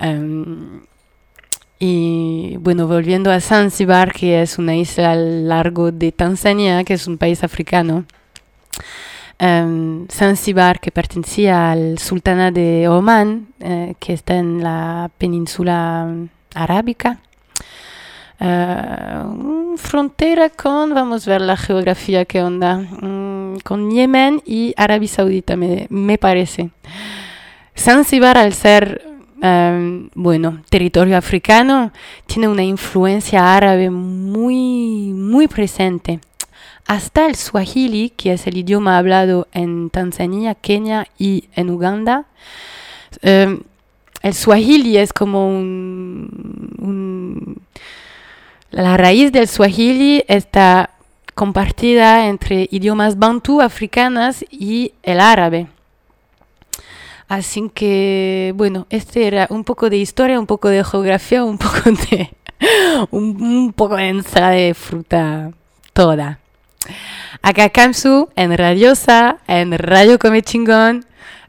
Um, 0.00 0.82
y 1.78 2.56
bueno, 2.58 2.86
volviendo 2.86 3.30
a 3.30 3.40
Zanzibar, 3.40 4.12
que 4.12 4.42
es 4.42 4.58
una 4.58 4.76
isla 4.76 5.12
al 5.12 5.48
largo 5.48 5.92
de 5.92 6.12
Tanzania, 6.12 6.84
que 6.84 6.94
es 6.94 7.06
un 7.06 7.18
país 7.18 7.44
africano. 7.44 8.04
Um, 9.38 10.08
Zanzibar, 10.08 10.80
que 10.80 10.90
pertenecía 10.90 11.72
al 11.72 11.98
sultana 11.98 12.50
de 12.50 12.88
Oman, 12.88 13.48
uh, 13.60 13.94
que 13.98 14.14
está 14.14 14.36
en 14.36 14.62
la 14.62 15.10
península 15.18 16.10
arábica. 16.54 17.20
Uh, 18.38 19.78
frontera 19.78 20.50
con, 20.50 20.92
vamos 20.92 21.26
a 21.26 21.30
ver 21.30 21.40
la 21.40 21.56
geografía 21.56 22.26
que 22.26 22.42
onda, 22.42 22.76
um, 22.76 23.58
con 23.60 23.90
Yemen 23.90 24.42
y 24.44 24.74
Arabia 24.76 25.08
Saudita, 25.08 25.56
me, 25.56 25.86
me 25.88 26.18
parece. 26.18 26.68
Zanzibar, 27.74 28.36
al 28.36 28.52
ser, 28.52 29.02
um, 29.42 30.10
bueno, 30.14 30.60
territorio 30.68 31.16
africano, 31.16 31.92
tiene 32.26 32.46
una 32.48 32.62
influencia 32.62 33.56
árabe 33.56 33.88
muy, 33.88 35.14
muy 35.14 35.48
presente. 35.48 36.20
Hasta 36.86 37.26
el 37.26 37.36
swahili, 37.36 38.10
que 38.10 38.34
es 38.34 38.46
el 38.46 38.58
idioma 38.58 38.98
hablado 38.98 39.48
en 39.52 39.88
Tanzania, 39.88 40.54
Kenia 40.54 41.08
y 41.18 41.44
en 41.54 41.70
Uganda. 41.70 42.26
Um, 43.22 43.62
el 44.22 44.34
swahili 44.34 44.98
es 44.98 45.14
como 45.14 45.48
un 45.48 46.66
la 48.70 48.96
raíz 48.96 49.32
del 49.32 49.48
swahili 49.48 50.24
está 50.28 50.90
compartida 51.34 52.26
entre 52.28 52.68
idiomas 52.70 53.18
bantú 53.18 53.60
africanas 53.60 54.44
y 54.50 54.92
el 55.02 55.20
árabe. 55.20 55.68
Así 57.28 57.70
que, 57.74 58.52
bueno, 58.56 58.86
este 58.88 59.26
era 59.26 59.46
un 59.50 59.64
poco 59.64 59.90
de 59.90 59.96
historia, 59.96 60.38
un 60.38 60.46
poco 60.46 60.68
de 60.68 60.84
geografía, 60.84 61.44
un 61.44 61.58
poco 61.58 61.90
de 61.90 62.30
un, 63.10 63.72
poco 63.72 63.96
de 63.96 64.08
ensalada 64.08 64.52
de 64.52 64.74
fruta 64.74 65.50
toda. 65.92 66.38
Acá 67.42 67.68
Kamsu, 67.68 68.28
en 68.36 68.56
Radiosa, 68.56 69.38
en 69.46 69.76
Radio 69.76 70.18
Come 70.18 70.42
Chingón, 70.42 71.04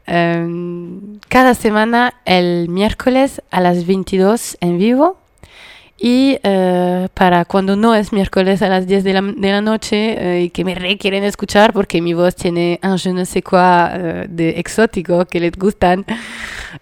em, 0.06 1.18
cada 1.28 1.54
semana 1.54 2.14
el 2.24 2.68
miércoles 2.68 3.42
a 3.50 3.60
las 3.60 3.86
22 3.86 4.58
en 4.60 4.78
vivo 4.78 5.16
y 5.98 6.38
uh, 6.44 7.08
para 7.12 7.44
cuando 7.44 7.74
no 7.74 7.94
es 7.94 8.12
miércoles 8.12 8.62
a 8.62 8.68
las 8.68 8.86
10 8.86 9.02
de 9.02 9.12
la, 9.12 9.22
de 9.22 9.50
la 9.50 9.60
noche 9.60 10.16
uh, 10.16 10.44
y 10.44 10.50
que 10.50 10.64
me 10.64 10.76
requieren 10.76 11.24
escuchar 11.24 11.72
porque 11.72 12.00
mi 12.00 12.14
voz 12.14 12.36
tiene 12.36 12.78
un 12.82 12.96
je 12.98 13.12
ne 13.12 13.26
sais 13.26 13.42
quoi 13.42 13.58
uh, 13.58 14.26
de 14.28 14.60
exótico 14.60 15.24
que 15.26 15.40
les 15.40 15.52
gustan, 15.52 16.06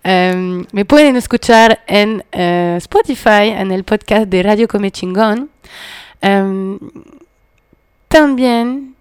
um, 0.04 0.64
me 0.72 0.84
pueden 0.84 1.16
escuchar 1.16 1.80
en 1.86 2.22
Spotify, 2.30 3.48
en 3.56 3.72
el 3.72 3.84
podcast 3.84 4.28
de 4.28 4.42
Radio 4.42 4.68
Come 4.68 4.90
Chingón. 4.90 5.48
Um, 6.22 6.78
también 8.08 8.95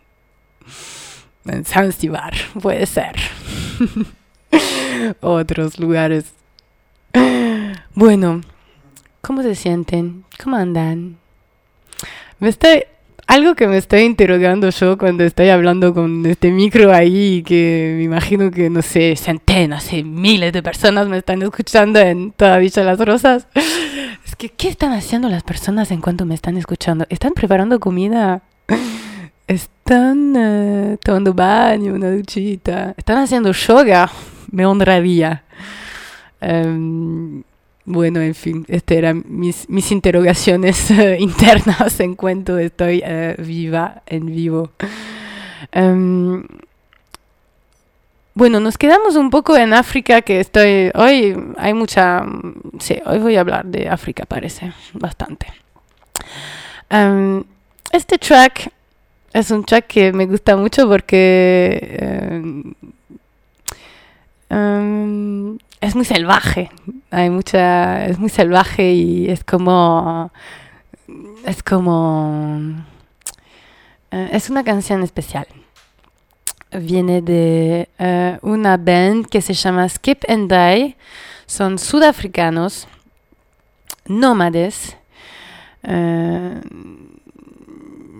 En 1.45 1.63
Zanzibar, 1.63 2.33
puede 2.61 2.85
ser. 2.85 3.15
Otros 5.21 5.79
lugares 5.79 6.33
bueno, 7.95 8.41
¿cómo 9.21 9.41
se 9.41 9.55
sienten? 9.55 10.25
¿Cómo 10.41 10.57
andan? 10.57 11.17
Me 12.39 12.49
estoy, 12.49 12.83
algo 13.27 13.55
que 13.55 13.67
me 13.67 13.77
estoy 13.77 14.01
interrogando 14.01 14.69
yo 14.69 14.97
cuando 14.97 15.23
estoy 15.23 15.49
hablando 15.49 15.93
con 15.93 16.25
este 16.25 16.51
micro 16.51 16.93
ahí, 16.93 17.41
que 17.43 17.95
me 17.97 18.03
imagino 18.03 18.51
que, 18.51 18.69
no 18.69 18.81
sé, 18.81 19.15
centenas 19.15 19.91
miles 20.03 20.51
de 20.53 20.61
personas 20.61 21.07
me 21.07 21.17
están 21.17 21.41
escuchando 21.41 21.99
en 21.99 22.31
toda 22.31 22.57
Villa 22.57 22.83
Las 22.83 22.99
Rosas. 22.99 23.47
Es 24.25 24.37
que, 24.37 24.49
¿qué 24.49 24.69
están 24.69 24.93
haciendo 24.93 25.27
las 25.29 25.43
personas 25.43 25.91
en 25.91 25.99
cuanto 25.99 26.25
me 26.25 26.33
están 26.33 26.57
escuchando? 26.57 27.05
¿Están 27.09 27.33
preparando 27.33 27.79
comida? 27.79 28.41
¿Están 29.47 30.35
uh, 30.35 30.97
tomando 30.97 31.33
baño, 31.33 31.93
una 31.93 32.09
duchita? 32.09 32.95
¿Están 32.97 33.17
haciendo 33.17 33.51
yoga? 33.51 34.09
Me 34.49 34.65
honraría. 34.65 35.43
Um, 36.43 37.43
bueno, 37.85 38.21
en 38.21 38.35
fin, 38.35 38.65
estas 38.67 38.97
eran 38.97 39.23
mis, 39.27 39.69
mis 39.69 39.91
interrogaciones 39.91 40.89
uh, 40.91 41.15
internas 41.19 41.99
en 41.99 42.15
cuanto 42.15 42.57
estoy 42.57 43.03
uh, 43.03 43.41
viva, 43.41 44.01
en 44.05 44.25
vivo. 44.27 44.71
Um, 45.75 46.43
bueno, 48.35 48.59
nos 48.59 48.77
quedamos 48.77 49.15
un 49.15 49.29
poco 49.29 49.55
en 49.55 49.73
África, 49.73 50.21
que 50.21 50.39
estoy, 50.39 50.91
hoy 50.95 51.35
hay 51.57 51.73
mucha, 51.73 52.25
sí, 52.79 52.97
hoy 53.05 53.19
voy 53.19 53.35
a 53.35 53.41
hablar 53.41 53.65
de 53.65 53.87
África, 53.87 54.25
parece, 54.25 54.73
bastante. 54.93 55.47
Um, 56.89 57.43
este 57.91 58.17
track 58.17 58.71
es 59.33 59.51
un 59.51 59.63
track 59.63 59.87
que 59.87 60.13
me 60.13 60.25
gusta 60.25 60.55
mucho 60.55 60.87
porque 60.87 62.73
um, 64.49 65.57
es 65.83 65.95
muy 65.95 66.05
salvaje. 66.05 66.71
Hay 67.11 67.29
mucha, 67.29 68.05
es 68.05 68.17
muy 68.17 68.29
salvaje 68.29 68.93
y 68.93 69.29
es 69.29 69.43
como, 69.43 70.31
es 71.45 71.61
como, 71.61 72.57
uh, 74.11 74.27
es 74.31 74.49
una 74.49 74.63
canción 74.63 75.03
especial. 75.03 75.45
Viene 76.71 77.21
de 77.21 77.89
uh, 77.99 78.47
una 78.49 78.77
band 78.77 79.27
que 79.27 79.41
se 79.41 79.53
llama 79.53 79.87
Skip 79.89 80.23
and 80.29 80.51
Die. 80.51 80.95
Son 81.45 81.77
sudafricanos, 81.77 82.87
nómades. 84.05 84.95
Uh, 85.83 86.61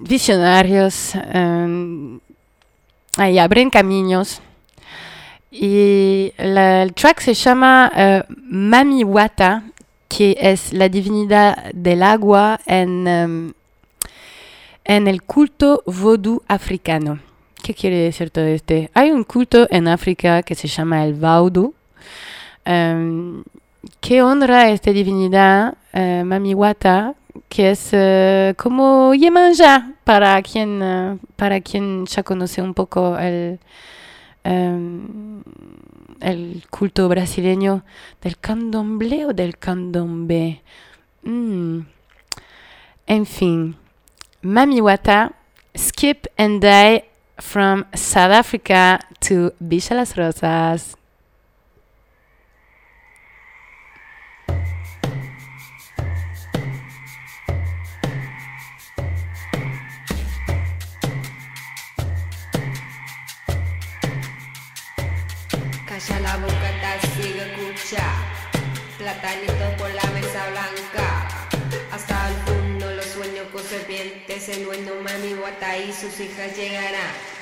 visionarios 0.06 1.14
y 3.18 3.38
abren 3.38 3.70
caminos. 3.70 4.42
Y 5.56 6.34
el 6.38 6.94
track 6.96 7.22
se 7.22 7.36
llama 7.36 8.26
Mami 8.28 9.04
Wata, 9.04 9.64
que 10.10 10.36
es 10.42 10.74
la 10.74 10.90
divinidad 10.90 11.72
del 11.74 12.02
agua 12.02 12.60
en, 12.66 13.54
en 14.84 15.08
el 15.08 15.22
culto 15.22 15.84
vodú 15.86 16.42
africano. 16.48 17.20
¿Qué 17.62 17.74
quiere 17.74 17.98
decir 17.98 18.30
todo 18.30 18.46
esto? 18.46 18.74
Hay 18.94 19.12
un 19.12 19.24
culto 19.24 19.68
en 19.70 19.88
África 19.88 20.44
que 20.44 20.54
se 20.54 20.68
llama 20.68 21.06
el 21.06 21.14
Vaudou, 21.14 21.74
um, 22.66 23.44
que 24.02 24.22
honra 24.22 24.70
esta 24.70 24.92
divinidad, 24.92 25.76
uh, 25.94 26.26
Mami 26.26 26.54
Wata, 26.56 27.14
que 27.48 27.72
es 27.72 27.94
uh, 27.94 28.54
como 28.62 29.14
Yemanja, 29.14 29.94
para 30.04 30.42
quien, 30.42 30.82
uh, 30.82 31.18
para 31.38 31.62
quien 31.62 32.06
ya 32.06 32.24
conoce 32.24 32.62
un 32.62 32.74
poco 32.74 33.18
el, 33.18 33.60
um, 34.46 35.44
el 36.20 36.64
culto 36.70 37.08
brasileño 37.10 37.84
del 38.22 38.38
candomblé 38.38 39.26
o 39.26 39.34
del 39.34 39.58
candombe. 39.58 40.62
Mm. 41.24 41.80
En 43.06 43.26
fin, 43.26 43.76
Mami 44.42 44.80
Wata, 44.82 45.34
Skip 45.76 46.28
and 46.38 46.62
Die 46.62 47.04
from 47.38 47.86
South 47.94 48.32
Africa 48.32 49.00
to 49.20 49.54
Villa 49.60 49.96
Las 49.96 50.16
Rosas. 50.16 50.98
Platanito 69.04 69.78
por 69.78 69.94
la 69.94 70.06
mesa 70.12 70.50
blanca. 70.50 71.28
Hasta 71.92 72.30
el 72.30 72.36
fondo 72.46 72.90
los 72.92 73.06
sueños 73.06 73.48
con 73.52 73.62
serpientes. 73.62 74.48
El 74.48 74.64
dueño 74.64 74.94
mami 75.04 75.34
guata 75.34 75.78
y 75.78 75.92
sus 75.92 76.18
hijas 76.22 76.56
llegarán. 76.56 77.33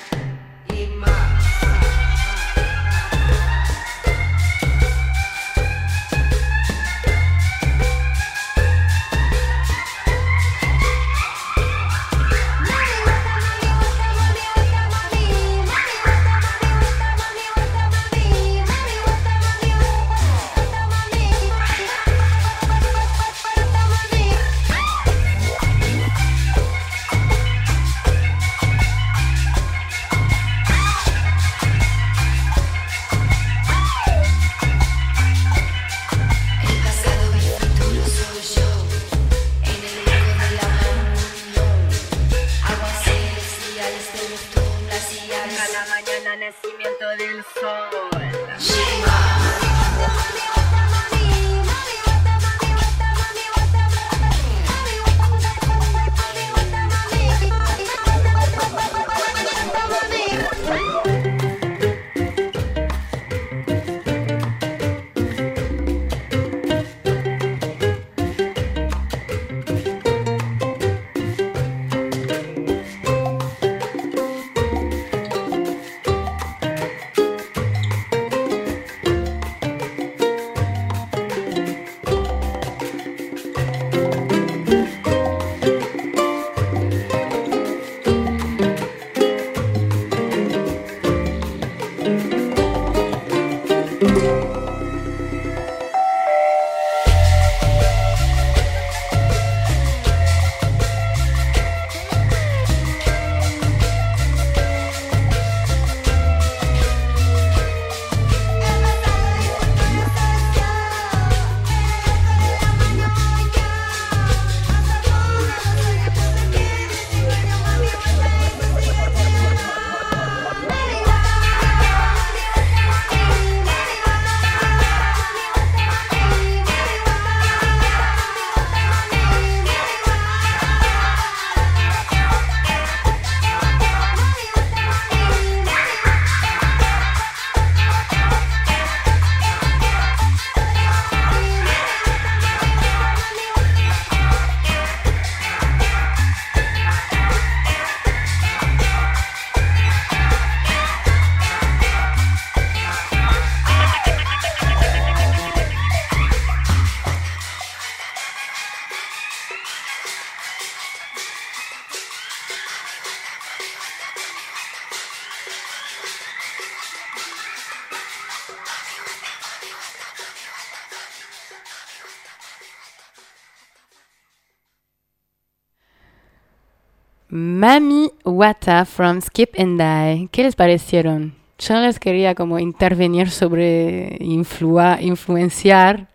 Wata 178.42 178.84
from 178.84 179.20
Skip 179.20 179.54
and 179.56 179.78
Die. 179.78 180.28
¿Qué 180.32 180.42
les 180.42 180.56
parecieron? 180.56 181.32
Yo 181.60 181.78
les 181.80 182.00
quería 182.00 182.34
como 182.34 182.58
intervenir 182.58 183.30
sobre 183.30 184.18
influenciar, 184.18 186.08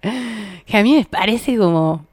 que 0.66 0.76
a 0.76 0.84
mí 0.84 0.98
me 0.98 1.06
parece 1.06 1.58
como, 1.58 2.06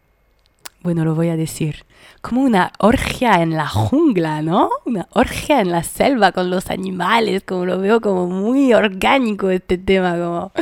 bueno, 0.84 1.04
lo 1.04 1.16
voy 1.16 1.30
a 1.30 1.36
decir, 1.36 1.84
como 2.20 2.42
una 2.42 2.70
orgia 2.78 3.42
en 3.42 3.56
la 3.56 3.66
jungla, 3.66 4.40
¿no? 4.40 4.70
Una 4.86 5.08
orgia 5.14 5.60
en 5.60 5.72
la 5.72 5.82
selva 5.82 6.30
con 6.30 6.48
los 6.48 6.70
animales, 6.70 7.42
como 7.42 7.66
lo 7.66 7.80
veo 7.80 8.00
como 8.00 8.28
muy 8.28 8.72
orgánico 8.72 9.50
este 9.50 9.78
tema, 9.78 10.12
como 10.12 10.52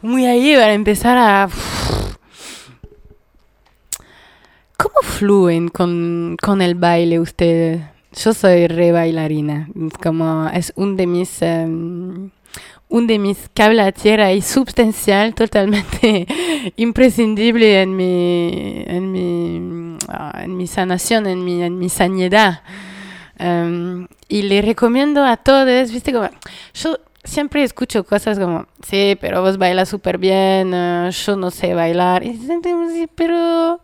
muy 0.00 0.24
ahí 0.24 0.54
para 0.54 0.72
empezar 0.72 1.18
a... 1.18 1.50
¿Cómo 4.78 5.02
fluyen 5.02 5.68
con, 5.68 6.38
con, 6.40 6.62
el 6.62 6.76
baile 6.76 7.20
ustedes? 7.20 7.89
Yo 8.12 8.34
soy 8.34 8.66
re 8.66 8.92
bailarina, 8.92 9.68
como 10.02 10.48
es 10.48 10.72
un 10.76 10.96
de 10.96 11.06
mis... 11.06 11.42
Um, 11.42 12.30
un 12.90 13.06
de 13.06 13.20
mis 13.20 13.48
cables 13.54 13.86
a 13.86 13.92
tierra 13.92 14.32
y 14.32 14.42
sustancial, 14.42 15.34
totalmente 15.36 16.26
imprescindible 16.76 17.80
en 17.80 17.96
mi, 17.96 18.84
en 18.86 19.12
mi, 19.12 19.96
uh, 20.08 20.42
en 20.42 20.56
mi 20.56 20.66
sanación, 20.66 21.26
en 21.26 21.44
mi, 21.44 21.62
en 21.62 21.78
mi 21.78 21.88
sanidad. 21.88 22.62
Em, 23.38 24.06
y 24.28 24.42
le 24.42 24.60
recomiendo 24.60 25.24
a 25.24 25.36
todos, 25.36 25.92
viste, 25.92 26.12
como 26.12 26.28
yo 26.74 26.98
siempre 27.24 27.62
escucho 27.62 28.04
cosas 28.04 28.38
como, 28.38 28.66
sí, 28.86 29.16
pero 29.20 29.40
vos 29.40 29.56
bailas 29.56 29.88
súper 29.88 30.18
bien, 30.18 30.72
eh, 30.74 31.10
yo 31.10 31.36
no 31.36 31.50
sé 31.50 31.74
bailar. 31.74 32.24
Y 32.24 32.36
sí, 32.36 33.08
pero 33.14 33.80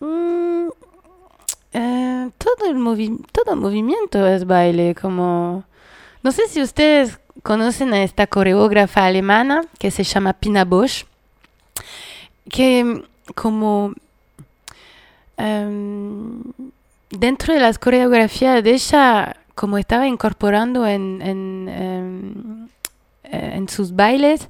mm, 0.00 0.68
eh, 1.78 2.30
todo, 2.38 2.70
el 2.70 2.76
movi 2.76 3.18
todo 3.32 3.54
movimiento 3.54 4.26
es 4.26 4.46
baile, 4.46 4.94
como... 4.94 5.64
No 6.22 6.32
sé 6.32 6.48
si 6.48 6.62
ustedes 6.62 7.18
conocen 7.42 7.92
a 7.92 8.02
esta 8.02 8.26
coreógrafa 8.26 9.04
alemana 9.04 9.62
que 9.78 9.90
se 9.90 10.02
llama 10.02 10.32
Pina 10.32 10.64
Bosch, 10.64 11.04
que 12.48 13.04
como 13.34 13.92
em, 15.36 16.42
dentro 17.10 17.52
de 17.52 17.60
las 17.60 17.78
coreografías 17.78 18.64
de 18.64 18.70
ella, 18.70 19.36
como 19.54 19.76
estaba 19.76 20.08
incorporando 20.08 20.86
en, 20.86 21.20
en, 21.20 21.68
em, 21.68 22.68
eh, 23.24 23.66
sus 23.68 23.94
bailes, 23.94 24.48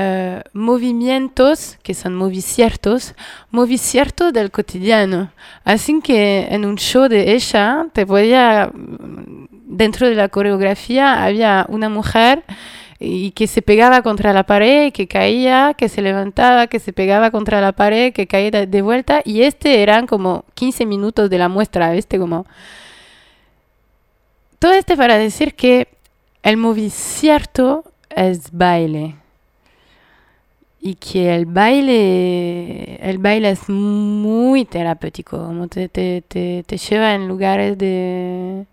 eh, 0.00 0.42
movimientos 0.52 1.76
que 1.82 1.92
son 1.92 2.14
moviciertos, 2.14 3.16
moviciertos 3.50 4.32
del 4.32 4.52
cotidiano. 4.52 5.32
Así 5.64 6.00
que 6.00 6.46
en 6.50 6.64
un 6.64 6.76
show 6.76 7.08
de 7.08 7.32
ella, 7.32 7.84
te 7.92 8.06
podía, 8.06 8.70
dentro 9.66 10.08
de 10.08 10.14
la 10.14 10.28
coreografía, 10.28 11.24
había 11.24 11.66
una 11.68 11.88
mujer 11.88 12.44
y 13.00 13.32
que 13.32 13.48
se 13.48 13.60
pegaba 13.60 14.02
contra 14.02 14.32
la 14.32 14.44
pared, 14.44 14.92
que 14.92 15.08
caía, 15.08 15.74
que 15.76 15.88
se 15.88 16.00
levantaba, 16.00 16.68
que 16.68 16.78
se 16.78 16.92
pegaba 16.92 17.32
contra 17.32 17.60
la 17.60 17.72
pared, 17.72 18.12
que 18.12 18.28
caía 18.28 18.52
de 18.52 18.82
vuelta, 18.82 19.20
y 19.24 19.42
este 19.42 19.82
eran 19.82 20.06
como 20.06 20.44
15 20.54 20.86
minutos 20.86 21.28
de 21.28 21.38
la 21.38 21.48
muestra, 21.48 21.90
¿viste? 21.90 22.20
Como... 22.20 22.46
Todo 24.60 24.74
este 24.74 24.96
para 24.96 25.18
decir 25.18 25.54
que 25.56 25.88
el 26.44 26.56
movimiento 26.56 27.82
es 28.10 28.52
baile 28.52 29.16
y 30.80 30.94
que 30.94 31.34
el 31.34 31.46
baile, 31.46 32.96
el 32.96 33.18
baile 33.18 33.50
es 33.50 33.68
muy 33.68 34.64
terapéutico, 34.64 35.38
como 35.38 35.68
te, 35.68 35.88
te, 35.88 36.22
te, 36.26 36.64
te 36.66 36.76
lleva 36.78 37.14
en 37.14 37.28
lugares 37.28 37.76
de, 37.78 38.66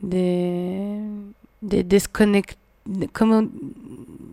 de, 0.00 1.00
de 1.60 1.84
desconectar 1.84 2.64
como 3.12 3.48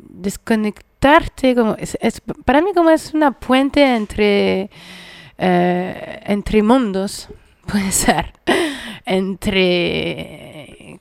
desconectarte, 0.10 1.56
como 1.56 1.76
es, 1.76 2.22
para 2.46 2.62
mí 2.62 2.72
como 2.74 2.90
es 2.90 3.14
una 3.14 3.32
puente 3.32 3.96
entre, 3.96 4.70
eh, 5.38 6.20
entre 6.26 6.62
mundos, 6.62 7.30
puede 7.66 7.92
ser, 7.92 8.34
entre, 9.06 10.51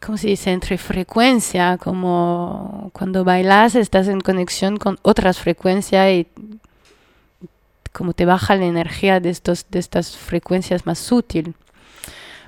¿cómo 0.05 0.19
se 0.19 0.29
dice? 0.29 0.53
Entre 0.53 0.79
frecuencia, 0.79 1.79
como 1.79 2.91
cuando 2.93 3.25
bailas 3.25 3.75
estás 3.75 4.09
en 4.09 4.21
conexión 4.21 4.77
con 4.77 4.99
otras 5.03 5.39
frecuencias 5.39 6.11
y 6.11 6.27
como 7.93 8.13
te 8.13 8.25
baja 8.25 8.57
la 8.57 8.67
energía 8.67 9.21
de, 9.21 9.31
estos, 9.31 9.67
de 9.71 9.79
estas 9.79 10.17
frecuencias 10.17 10.87
más 10.87 10.99
sutiles. 10.99 11.55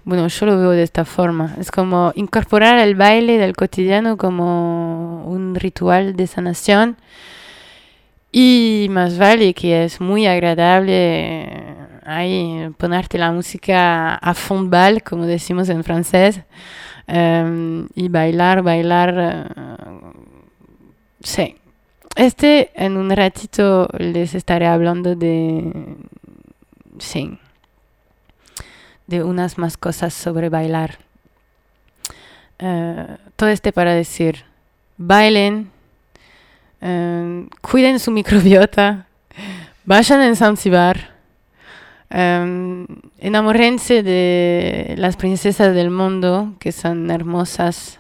Bueno, 0.05 0.26
yo 0.26 0.46
lo 0.46 0.59
veo 0.59 0.70
de 0.70 0.82
esta 0.82 1.05
forma. 1.05 1.55
Es 1.61 1.70
como 1.70 2.12
incorporar 2.16 2.78
el 2.78 2.96
baile 2.96 3.38
del 3.38 3.55
cotidiano 3.55 4.16
como 4.16 5.24
un 5.26 5.55
ritual 5.55 6.16
de 6.16 6.26
sanación. 6.26 6.96
Y 8.32 8.88
más 8.90 9.18
vale 9.18 9.55
que 9.55 9.84
es 9.84 10.00
muy 10.00 10.26
agradable 10.26 11.76
ahí 12.05 12.68
ponerte 12.78 13.18
la 13.18 13.30
música 13.30 14.14
a 14.14 14.34
fond 14.34 14.70
bal, 14.70 15.03
como 15.03 15.26
decimos 15.26 15.68
en 15.68 15.84
francés, 15.84 16.40
y 17.07 18.09
bailar, 18.09 18.62
bailar. 18.62 19.50
Uh, 19.57 20.12
sí. 21.20 21.57
Este 22.14 22.70
en 22.74 22.96
un 22.96 23.11
ratito 23.11 23.88
les 23.98 24.34
estaré 24.34 24.66
hablando 24.66 25.14
de... 25.14 25.96
Sí 26.98 27.38
de 29.12 29.22
unas 29.22 29.59
más 29.59 29.76
cosas 29.76 30.14
sobre 30.14 30.48
bailar. 30.48 30.98
Eh, 32.59 33.16
todo 33.36 33.50
este 33.50 33.70
para 33.70 33.92
decir, 33.92 34.44
bailen, 34.96 35.70
eh, 36.80 37.46
cuiden 37.61 37.98
su 37.98 38.11
microbiota, 38.11 39.07
vayan 39.84 40.22
en 40.22 40.34
Zanzibar, 40.34 41.11
eh, 42.12 42.86
enamórense 43.18 44.02
de 44.02 44.94
las 44.98 45.16
princesas 45.16 45.74
del 45.74 45.90
mundo, 45.90 46.54
que 46.58 46.72
son 46.72 47.10
hermosas, 47.10 47.98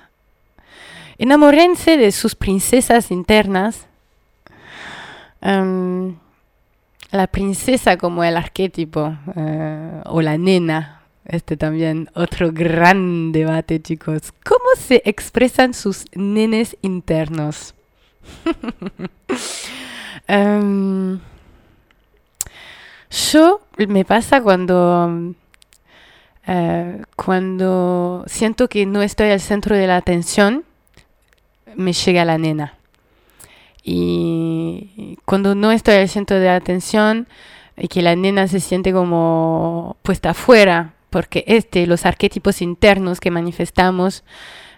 enamórense 1.18 1.96
de 1.96 2.12
sus 2.12 2.34
princesas 2.34 3.10
internas, 3.10 3.86
la 7.12 7.26
princesa 7.26 7.96
como 7.96 8.22
el 8.24 8.36
arquetipo 8.36 9.16
eh, 9.36 10.02
o 10.06 10.22
la 10.22 10.38
nena. 10.38 11.02
Este 11.24 11.56
también 11.56 12.10
otro 12.14 12.50
gran 12.52 13.32
debate, 13.32 13.80
chicos. 13.80 14.32
¿Cómo 14.44 14.64
se 14.76 15.02
expresan 15.04 15.72
sus 15.74 16.04
nenes 16.14 16.76
internos? 16.82 17.74
Em, 20.28 21.18
yo 23.12 23.60
me 23.76 24.04
pasa 24.04 24.40
cuando 24.42 25.34
eh, 26.46 27.02
cuando 27.14 28.24
siento 28.26 28.68
que 28.68 28.86
no 28.86 29.02
estoy 29.02 29.30
al 29.30 29.40
centro 29.40 29.76
de 29.76 29.86
la 29.86 29.96
atención, 29.96 30.64
me 31.76 31.92
llega 31.92 32.24
la 32.24 32.38
nena. 32.38 32.78
Y 33.84 35.18
cuando 35.24 35.54
no 35.54 35.72
estoy 35.72 35.96
al 35.96 36.08
centro 36.08 36.38
de 36.38 36.48
atención 36.48 37.28
y 37.76 37.88
que 37.88 38.02
la 38.02 38.16
nena 38.16 38.48
se 38.48 38.60
siente 38.60 38.92
como 38.92 39.96
puesta 40.02 40.30
afuera, 40.30 40.94
porque 41.10 41.44
este, 41.46 41.86
los 41.86 42.06
arquetipos 42.06 42.62
internos 42.62 43.20
que 43.20 43.30
manifestamos, 43.30 44.24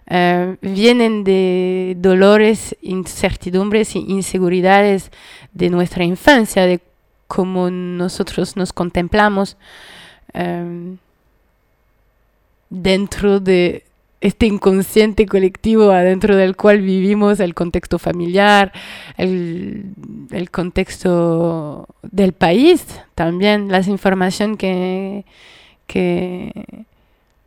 eh, 0.06 0.56
vienen 0.60 1.24
de 1.24 1.96
dolores, 1.98 2.76
incertidumbres 2.82 3.94
e 3.94 4.00
inseguridades 4.00 5.10
de 5.52 5.70
nuestra 5.70 6.04
infancia, 6.04 6.66
de 6.66 6.80
cómo 7.34 7.68
nosotros 7.68 8.56
nos 8.56 8.72
contemplamos 8.72 9.56
eh, 10.34 10.94
dentro 12.70 13.40
de 13.40 13.82
este 14.20 14.46
inconsciente 14.46 15.26
colectivo 15.26 15.90
adentro 15.90 16.36
del 16.36 16.54
cual 16.54 16.80
vivimos, 16.80 17.40
el 17.40 17.54
contexto 17.54 17.98
familiar, 17.98 18.72
el, 19.16 19.94
contexto 20.52 21.88
del 22.02 22.34
país, 22.34 22.86
también 23.16 23.66
las 23.68 23.88
informaciones 23.88 24.56
que, 24.56 25.24
que 25.88 26.84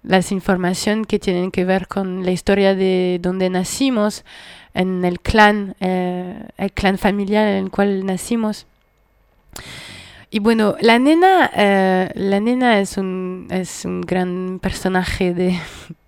las 0.04 0.34
informaciones 0.34 1.08
que 1.08 1.18
tienen 1.18 1.50
que 1.52 1.64
ver 1.64 1.88
con 1.88 2.26
la 2.26 2.32
historia 2.32 2.76
de 2.76 3.20
donde 3.22 3.50
nacimos, 3.50 4.26
en 4.74 5.06
el 5.06 5.22
clan, 5.22 5.78
eh, 5.80 6.44
el 6.58 6.74
clan 6.74 6.98
familiar 6.98 7.48
en 7.48 7.64
el 7.64 7.72
cual 7.72 8.06
nacimos. 8.06 8.68
Y 10.30 10.40
bueno, 10.40 10.76
la 10.82 11.00
nena, 11.00 11.50
eh, 11.56 12.12
la 12.16 12.40
nena 12.40 12.80
es 12.80 12.98
un, 12.98 13.48
es 13.50 13.86
un 13.86 14.02
gran 14.02 14.60
personaje 14.62 15.34
de, 15.34 15.58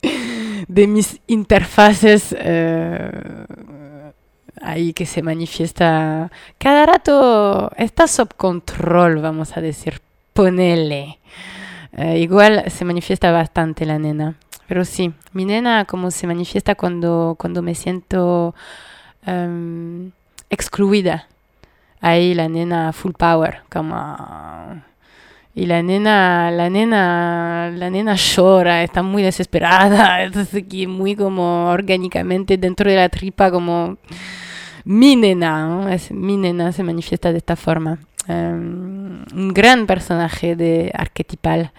de 0.68 0.88
mis 0.88 1.22
interfaces 1.28 2.36
eh, 2.38 3.46
ahí 4.62 4.92
que 4.92 5.06
se 5.06 5.22
manifiesta 5.22 6.30
cada 6.58 6.86
rato, 6.86 7.72
está 7.78 8.08
sob 8.08 8.36
control, 8.36 9.22
vamos 9.22 9.56
a 9.56 9.62
decir, 9.62 10.02
ponele. 10.34 11.20
Eh, 11.94 12.20
igual 12.20 12.66
se 12.70 12.86
manifiesta 12.86 13.32
bastante 13.32 13.86
la 13.86 14.00
nena. 14.00 14.36
Pero 14.68 14.86
sí, 14.86 15.14
mi 15.34 15.46
nena 15.46 15.86
como 15.86 16.12
se 16.12 16.28
manifiesta 16.28 16.76
cuando, 16.76 17.36
cuando 17.40 17.62
me 17.62 17.74
siento 17.74 18.54
em, 19.26 20.12
excluida 20.50 21.28
ahí 22.02 22.34
la 22.34 22.48
nena 22.48 22.94
full 22.94 23.14
power, 23.14 23.62
como 23.70 23.96
y 25.56 25.66
la 25.66 25.82
nena, 25.84 26.52
la 26.52 26.70
nena, 26.70 27.72
la 27.76 27.90
nena 27.90 28.16
llora, 28.16 28.84
está 28.84 29.04
muy 29.04 29.24
desesperada, 29.24 30.24
entonces 30.24 30.64
aquí 30.64 30.88
muy 30.88 31.16
como 31.16 31.70
orgánicamente 31.70 32.58
dentro 32.58 32.90
de 32.90 32.96
la 32.96 33.10
tripa 33.10 33.52
como 33.52 33.98
mi 34.86 35.16
nena, 35.16 35.88
es, 35.94 36.12
mi 36.12 36.38
nena 36.38 36.72
se 36.72 36.84
manifiesta 36.84 37.32
de 37.32 37.40
esta 37.40 37.56
forma. 37.56 38.00
Em, 38.28 39.24
un 39.34 39.54
gran 39.54 39.86
personaje 39.88 40.56
de 40.56 40.92
arquetipal. 40.94 41.72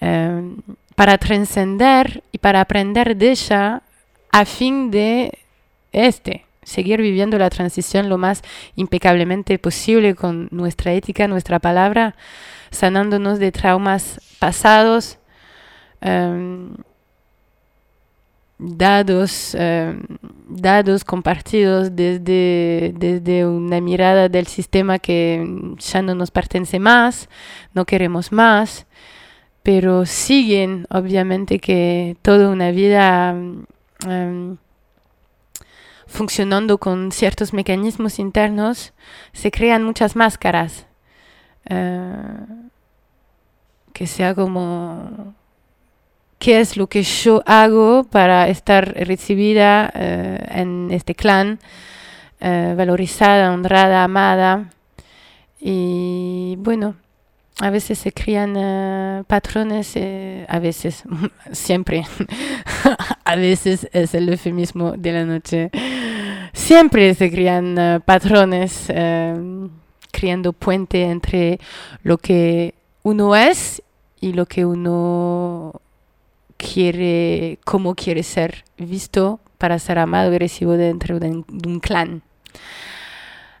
Em, 0.00 0.56
para 0.94 1.16
trascender 1.18 2.22
y 2.32 2.38
para 2.38 2.60
aprender 2.60 3.16
de 3.16 3.30
ella 3.30 3.82
a 4.32 4.44
fin 4.44 4.90
de 4.90 5.38
este, 5.92 6.44
seguir 6.68 7.00
viviendo 7.00 7.38
la 7.38 7.50
transición 7.50 8.08
lo 8.08 8.18
más 8.18 8.42
impecablemente 8.76 9.58
posible 9.58 10.14
con 10.14 10.48
nuestra 10.50 10.92
ética, 10.92 11.26
nuestra 11.26 11.58
palabra, 11.58 12.14
sanándonos 12.70 13.38
de 13.38 13.50
traumas 13.52 14.20
pasados, 14.38 15.18
em, 16.00 16.76
dados, 18.58 19.54
eh, 19.58 19.96
dados 20.48 21.04
compartidos 21.04 21.94
desde, 21.94 22.92
desde 22.96 23.46
una 23.46 23.80
mirada 23.80 24.28
del 24.28 24.46
sistema 24.46 24.98
que 24.98 25.46
ya 25.78 26.02
no 26.02 26.14
nos 26.14 26.30
pertenece 26.30 26.78
más, 26.78 27.28
no 27.72 27.84
queremos 27.84 28.32
más, 28.32 28.86
pero 29.62 30.06
siguen 30.06 30.86
obviamente 30.90 31.58
que 31.58 32.16
toda 32.22 32.48
una 32.50 32.70
vida 32.70 33.30
em, 34.06 34.56
funcionando 36.08 36.78
con 36.78 37.12
ciertos 37.12 37.52
mecanismos 37.52 38.18
internos, 38.18 38.92
se 39.32 39.52
crean 39.52 39.84
muchas 39.84 40.16
máscaras. 40.16 40.86
Eh, 41.66 42.14
que 43.92 44.06
sea 44.06 44.34
como 44.34 45.34
qué 46.38 46.60
es 46.60 46.76
lo 46.76 46.86
que 46.86 47.02
yo 47.02 47.42
hago 47.46 48.04
para 48.04 48.48
estar 48.48 48.94
recibida 48.94 49.90
eh, 49.94 50.38
en 50.52 50.88
este 50.92 51.14
clan, 51.14 51.58
eh, 52.40 52.74
valorizada, 52.76 53.52
honrada, 53.52 54.04
amada. 54.04 54.70
Y 55.60 56.56
bueno, 56.60 56.94
a 57.60 57.70
veces 57.70 57.98
se 57.98 58.12
crían 58.12 58.54
eh, 58.56 59.24
patrones, 59.26 59.96
a 60.48 60.58
veces, 60.58 61.04
siempre, 61.52 62.04
a 63.24 63.36
veces 63.36 63.88
es 63.92 64.14
el 64.14 64.28
eufemismo 64.28 64.92
de 64.92 65.12
la 65.12 65.24
noche, 65.24 65.70
siempre 66.52 67.14
se 67.14 67.30
crían 67.30 68.02
patrones, 68.04 68.86
creando 70.10 70.52
puente 70.52 71.02
entre 71.02 71.58
lo 72.02 72.18
que 72.18 72.74
uno 73.02 73.34
es 73.36 73.82
y 74.20 74.32
lo 74.32 74.46
que 74.46 74.64
uno 74.64 75.80
quiere, 76.56 77.58
cómo 77.64 77.94
quiere 77.94 78.22
ser 78.22 78.64
visto 78.76 79.40
para 79.56 79.78
ser 79.78 79.98
amado 79.98 80.32
y 80.34 80.38
recibido 80.38 80.76
dentro 80.76 81.18
de 81.18 81.30
un, 81.30 81.80
clan. 81.80 82.22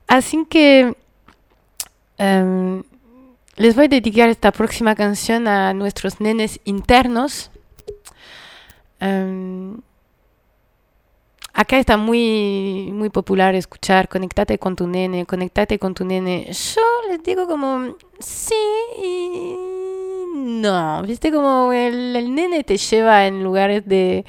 Así 0.06 0.46
que 0.48 0.94
em, 2.18 2.82
les 3.58 3.74
voy 3.74 3.86
a 3.86 3.88
dedicar 3.88 4.28
esta 4.28 4.52
próxima 4.52 4.94
canción 4.94 5.48
a 5.48 5.74
nuestros 5.74 6.20
nenes 6.20 6.60
internos. 6.64 7.50
Em, 9.00 9.80
acá 11.52 11.78
está 11.78 11.96
muy, 11.96 12.90
muy 12.92 13.10
popular 13.10 13.56
escuchar, 13.56 14.08
conectate 14.08 14.58
con 14.58 14.76
tu 14.76 14.86
nene, 14.86 15.26
conectate 15.26 15.78
con 15.80 15.92
tu 15.92 16.04
nene. 16.04 16.46
Yo 16.52 16.82
les 17.10 17.20
digo 17.24 17.48
como, 17.48 17.96
sí, 18.20 18.54
no, 20.36 21.02
viste 21.02 21.32
como 21.32 21.72
el, 21.72 22.32
nene 22.32 22.62
te 22.62 22.76
lleva 22.76 23.26
en 23.26 23.42
lugares 23.42 23.84
de 23.86 24.24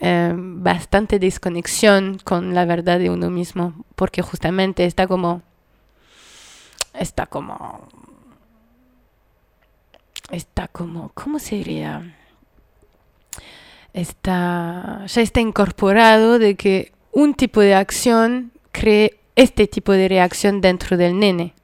eh, 0.00 0.34
bastante 0.36 1.18
desconexión 1.18 2.20
con 2.22 2.54
la 2.54 2.66
verdad 2.66 2.98
de 2.98 3.08
uno 3.08 3.30
mismo, 3.30 3.72
porque 3.94 4.20
justamente 4.20 4.84
está 4.84 5.06
como, 5.06 5.40
está 6.92 7.24
como, 7.24 7.88
está 10.30 10.68
como, 10.68 11.10
¿cómo 11.14 11.38
se 11.38 11.56
diría? 11.56 12.14
Está, 13.92 15.04
ya 15.06 15.22
está 15.22 15.40
incorporado 15.40 16.38
de 16.38 16.54
que 16.54 16.92
un 17.12 17.34
tipo 17.34 17.60
de 17.60 17.74
acción 17.74 18.52
cree 18.72 19.18
este 19.36 19.66
tipo 19.66 19.92
de 19.92 20.08
reacción 20.08 20.60
dentro 20.60 20.96
del 20.96 21.18
nene. 21.18 21.54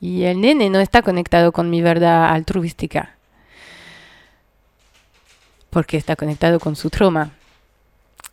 Y 0.00 0.24
el 0.24 0.40
nene 0.40 0.70
no 0.70 0.80
está 0.80 1.02
conectado 1.02 1.52
con 1.52 1.70
mi 1.70 1.82
verdad 1.82 2.30
altruística 2.32 3.16
porque 5.76 5.98
está 5.98 6.16
conectado 6.16 6.58
con 6.58 6.74
su 6.74 6.88
trauma. 6.88 7.32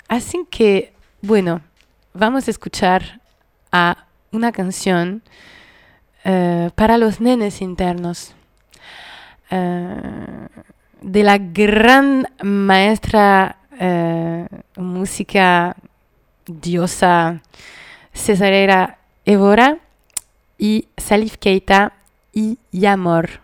Así 0.08 0.48
que, 0.50 0.94
bueno, 1.22 1.60
vamos 2.14 2.48
a 2.48 2.52
escuchar 2.52 3.20
a 3.70 4.06
una 4.32 4.54
canción 4.54 5.24
eh, 6.24 6.70
para 6.76 6.98
los 6.98 7.20
nenes 7.20 7.62
internos 7.62 8.34
de 9.54 11.24
la 11.24 11.38
gran 11.38 12.28
maestra 12.42 13.58
eh, 13.80 14.48
música 14.78 15.76
diosa 16.46 17.42
Cesarera 18.14 18.98
Evora 19.26 19.78
y 20.58 20.88
Salif 20.98 21.38
Keita 21.38 21.94
y 22.32 22.58
Yamor. 22.72 23.44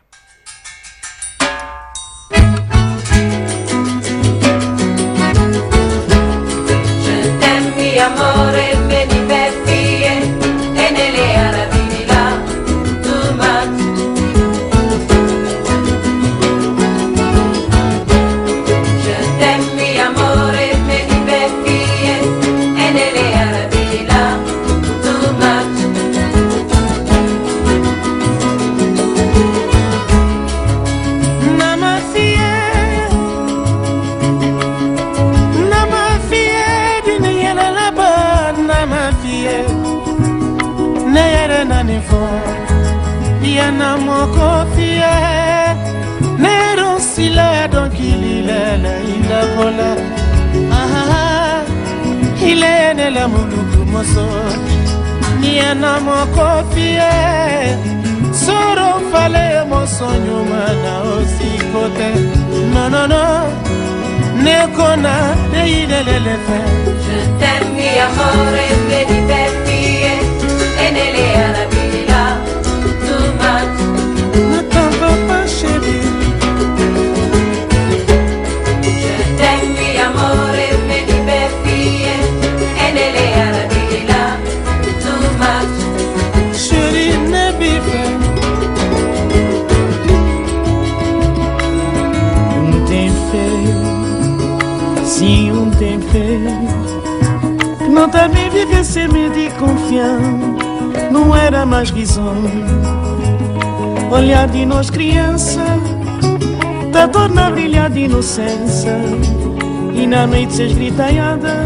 Se 110.59 110.65
esgritaiada 110.65 111.65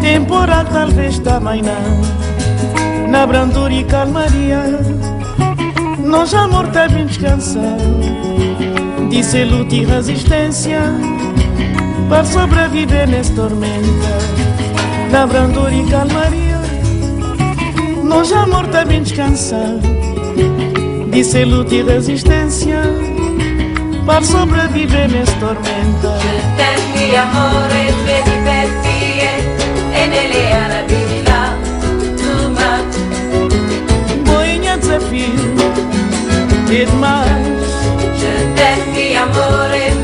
temporal 0.00 0.64
talvez 0.64 1.18
também 1.18 1.60
na 3.06 3.26
brandura 3.26 3.70
e 3.70 3.84
calmaria 3.84 4.62
nós 5.98 6.32
amor 6.32 6.68
tá 6.68 6.88
bem 6.88 7.04
descansado 7.04 7.84
disse 9.10 9.44
luta 9.44 9.74
e 9.74 9.84
resistência 9.84 10.80
para 12.08 12.24
sobreviver 12.24 13.06
nessa 13.10 13.34
tormenta 13.34 14.14
na 15.10 15.26
brandura 15.26 15.74
e 15.74 15.84
calmaria 15.84 16.58
nós 18.02 18.32
amor 18.32 18.66
tá 18.68 18.86
bem 18.86 19.02
descansado 19.02 19.82
disse 21.10 21.44
luta 21.44 21.74
e 21.74 21.82
resistência 21.82 22.80
para 24.06 24.22
sobreviver 24.22 25.10
nessa 25.10 25.32
tormenta 25.32 26.95
Je 27.06 27.12
t'aime 27.12 27.20
mi 27.20 27.24
amore 27.24 27.94
veni 28.04 28.36
per 28.44 28.68
fie 28.82 29.30
e 29.92 30.06
nelle 30.06 30.52
aravini 30.62 31.22
là 31.22 31.56
too 32.16 32.50
much 32.50 32.96
boinha 34.24 34.76
desafio 34.76 35.30
e 36.68 36.84
demais 36.84 37.70
Je 38.20 38.32
t'aime 38.56 38.92
mi 38.92 39.16
amore 39.16 39.95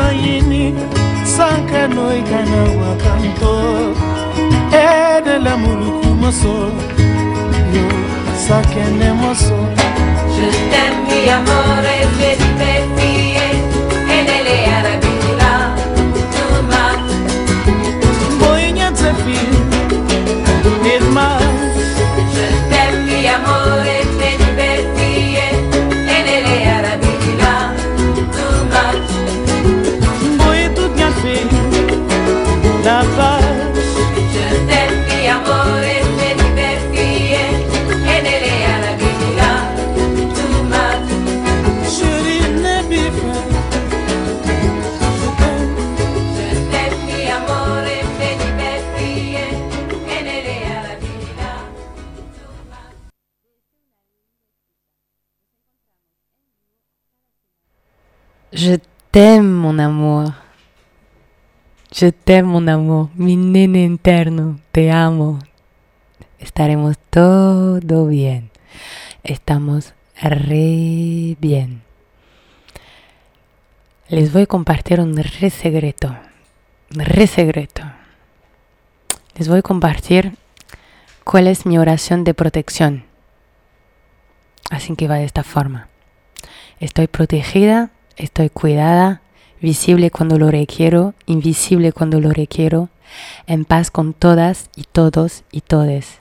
kodoyini, 0.00 0.74
sanka 1.24 1.88
noi 1.88 2.22
kana 2.22 2.62
wakanto. 2.80 3.94
Eh, 4.72 5.24
de 5.24 5.38
la 5.38 5.56
muluku 5.56 6.14
moso, 6.14 6.70
yo 7.74 7.86
sakene 8.46 9.12
moso. 9.12 9.56
Je 10.34 10.48
t'aime 10.70 11.00
mi 11.06 11.30
amore, 11.30 11.96
vedi 12.18 12.48
pettie, 12.58 13.59
t'aime, 59.10 59.52
mon 59.52 59.78
amour. 59.78 60.32
Je 61.92 62.10
t'aime, 62.10 62.46
mon 62.46 62.68
amour. 62.68 63.10
Mi 63.14 63.36
nene 63.36 63.84
interno, 63.84 64.60
te 64.72 64.90
amo. 64.90 65.38
Estaremos 66.38 66.96
todo 67.10 68.06
bien. 68.06 68.50
Estamos 69.24 69.94
re 70.20 71.36
bien. 71.40 71.82
Les 74.08 74.32
voy 74.32 74.42
a 74.42 74.46
compartir 74.46 75.00
un 75.00 75.16
re 75.16 75.50
secreto. 75.50 76.16
Re 76.90 77.26
secreto. 77.26 77.82
Les 79.36 79.48
voy 79.48 79.58
a 79.58 79.62
compartir 79.62 80.36
cuál 81.24 81.46
es 81.46 81.66
mi 81.66 81.78
oración 81.78 82.24
de 82.24 82.34
protección. 82.34 83.04
Así 84.70 84.94
que 84.94 85.08
va 85.08 85.16
de 85.16 85.24
esta 85.24 85.42
forma. 85.42 85.88
Estoy 86.78 87.08
protegida, 87.08 87.90
estoy 88.20 88.50
cuidada, 88.50 89.22
visible 89.60 90.10
cuando 90.10 90.38
lo 90.38 90.50
requiero, 90.50 91.14
invisible 91.26 91.92
cuando 91.92 92.20
lo 92.20 92.30
requiero, 92.30 92.88
en 93.46 93.64
paz 93.64 93.90
con 93.90 94.12
todas 94.12 94.70
y 94.76 94.84
todos 94.84 95.42
y 95.50 95.62
todes. 95.62 96.18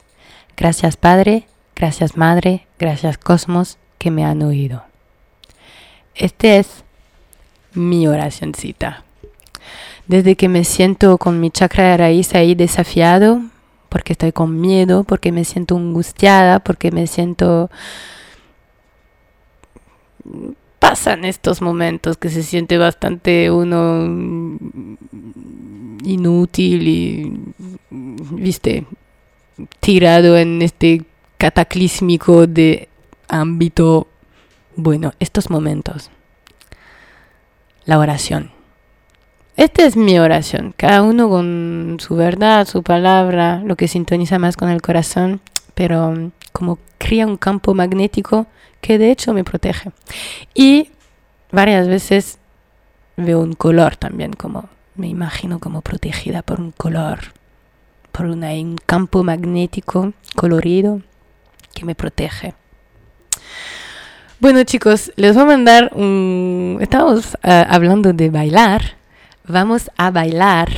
Gracias 0.57 0.97
Padre, 0.97 1.45
gracias 1.75 2.17
Madre, 2.17 2.65
gracias 2.79 3.17
Cosmos 3.17 3.77
que 3.97 4.11
me 4.11 4.25
han 4.25 4.41
oído. 4.41 4.83
Este 6.15 6.57
es 6.57 6.83
mi 7.73 8.07
oracioncita. 8.07 9.03
Desde 10.07 10.35
que 10.35 10.49
me 10.49 10.63
siento 10.63 11.17
con 11.17 11.39
mi 11.39 11.51
chakra 11.51 11.91
de 11.91 11.97
raíz 11.97 12.33
ahí 12.33 12.55
desafiado, 12.55 13.41
porque 13.89 14.13
estoy 14.13 14.31
con 14.31 14.59
miedo, 14.59 15.03
porque 15.03 15.31
me 15.31 15.45
siento 15.45 15.77
angustiada, 15.77 16.59
porque 16.59 16.91
me 16.91 17.07
siento 17.07 17.69
pasan 20.89 21.23
estos 21.23 21.61
momentos 21.61 22.17
que 22.17 22.29
se 22.29 22.41
siente 22.41 22.79
bastante 22.79 23.51
uno 23.51 24.05
inútil 26.03 26.87
y, 26.87 27.31
viste, 27.91 28.87
tirado 29.81 30.35
en 30.35 30.63
este 30.63 31.03
cataclísmico 31.37 32.47
de 32.47 32.89
ámbito. 33.27 34.07
Bueno, 34.75 35.13
estos 35.19 35.51
momentos. 35.51 36.09
La 37.85 37.99
oración. 37.99 38.49
Esta 39.57 39.85
es 39.85 39.95
mi 39.95 40.17
oración. 40.17 40.73
Cada 40.75 41.03
uno 41.03 41.29
con 41.29 41.97
su 41.99 42.15
verdad, 42.15 42.65
su 42.67 42.81
palabra, 42.81 43.61
lo 43.63 43.75
que 43.75 43.87
sintoniza 43.87 44.39
más 44.39 44.57
con 44.57 44.69
el 44.69 44.81
corazón, 44.81 45.39
pero 45.75 46.31
como 46.51 46.79
crea 46.97 47.25
un 47.25 47.37
campo 47.37 47.73
magnético 47.73 48.47
que 48.81 48.97
de 48.97 49.11
hecho 49.11 49.33
me 49.33 49.43
protege. 49.43 49.91
Y 50.53 50.89
varias 51.51 51.87
veces 51.87 52.37
veo 53.17 53.39
un 53.39 53.53
color 53.53 53.95
también, 53.95 54.33
como 54.33 54.69
me 54.95 55.07
imagino 55.07 55.59
como 55.59 55.81
protegida 55.81 56.41
por 56.41 56.59
un 56.59 56.71
color, 56.71 57.19
por 58.11 58.25
una, 58.25 58.51
un 58.51 58.77
campo 58.85 59.23
magnético 59.23 60.13
colorido 60.35 61.01
que 61.73 61.85
me 61.85 61.95
protege. 61.95 62.53
Bueno 64.39 64.63
chicos, 64.63 65.11
les 65.17 65.33
voy 65.35 65.43
a 65.43 65.47
mandar 65.47 65.91
un... 65.95 66.77
Estamos 66.79 67.37
eh, 67.43 67.65
hablando 67.67 68.13
de 68.13 68.29
bailar. 68.29 68.97
Vamos 69.45 69.91
a 69.97 70.11
bailar 70.11 70.69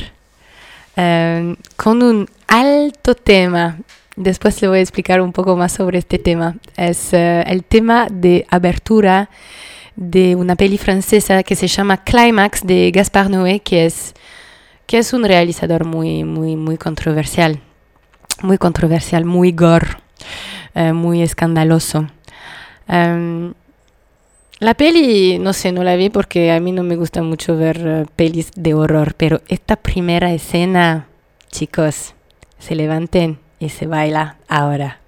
eh, 0.96 1.54
con 1.76 2.02
un 2.02 2.28
alto 2.48 3.14
tema 3.14 3.78
Después 4.16 4.60
le 4.60 4.68
voy 4.68 4.78
a 4.78 4.82
explicar 4.82 5.20
un 5.22 5.32
poco 5.32 5.56
más 5.56 5.72
sobre 5.72 5.98
este 5.98 6.18
tema. 6.18 6.56
Es 6.76 7.14
eh, 7.14 7.42
el 7.46 7.64
tema 7.64 8.08
de 8.10 8.46
abertura 8.50 9.30
de 9.96 10.36
una 10.36 10.54
peli 10.54 10.76
francesa 10.76 11.42
que 11.42 11.56
se 11.56 11.66
llama 11.66 12.04
Climax 12.04 12.66
de 12.66 12.90
Gaspar 12.90 13.30
Noé, 13.30 13.60
que 13.60 13.86
es, 13.86 14.14
que 14.86 14.98
es 14.98 15.12
un 15.12 15.24
realizador 15.24 15.86
muy, 15.86 16.24
muy, 16.24 16.56
muy 16.56 16.76
controversial. 16.76 17.60
Muy 18.42 18.58
controversial, 18.58 19.24
muy 19.24 19.52
gore, 19.52 19.88
eh, 20.74 20.92
muy 20.92 21.22
escandaloso. 21.22 22.08
Em, 22.88 23.54
la 24.58 24.74
peli, 24.74 25.38
no 25.38 25.52
sé, 25.52 25.72
no 25.72 25.84
la 25.84 25.96
vi 25.96 26.10
porque 26.10 26.52
a 26.52 26.60
mí 26.60 26.72
no 26.72 26.82
me 26.82 26.96
gusta 26.96 27.22
mucho 27.22 27.56
ver 27.56 27.80
eh, 27.84 28.06
pelis 28.14 28.50
de 28.56 28.74
horror, 28.74 29.14
pero 29.16 29.40
esta 29.48 29.76
primera 29.76 30.32
escena, 30.32 31.06
chicos, 31.50 32.14
se 32.58 32.74
levanten 32.74 33.38
y 33.62 33.68
se 33.68 33.86
baila 33.86 34.38
ahora. 34.48 35.01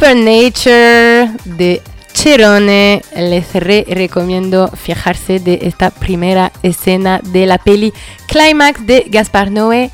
Supernature 0.00 1.28
de 1.44 1.82
Cherone. 2.14 3.02
Les 3.14 3.52
re 3.52 3.84
recomiendo 3.86 4.68
fijarse 4.68 5.40
de 5.40 5.58
esta 5.64 5.90
primera 5.90 6.52
escena 6.62 7.20
de 7.22 7.44
la 7.44 7.58
peli 7.58 7.92
Climax 8.26 8.86
de 8.86 9.04
Gaspar 9.10 9.50
Noé. 9.50 9.90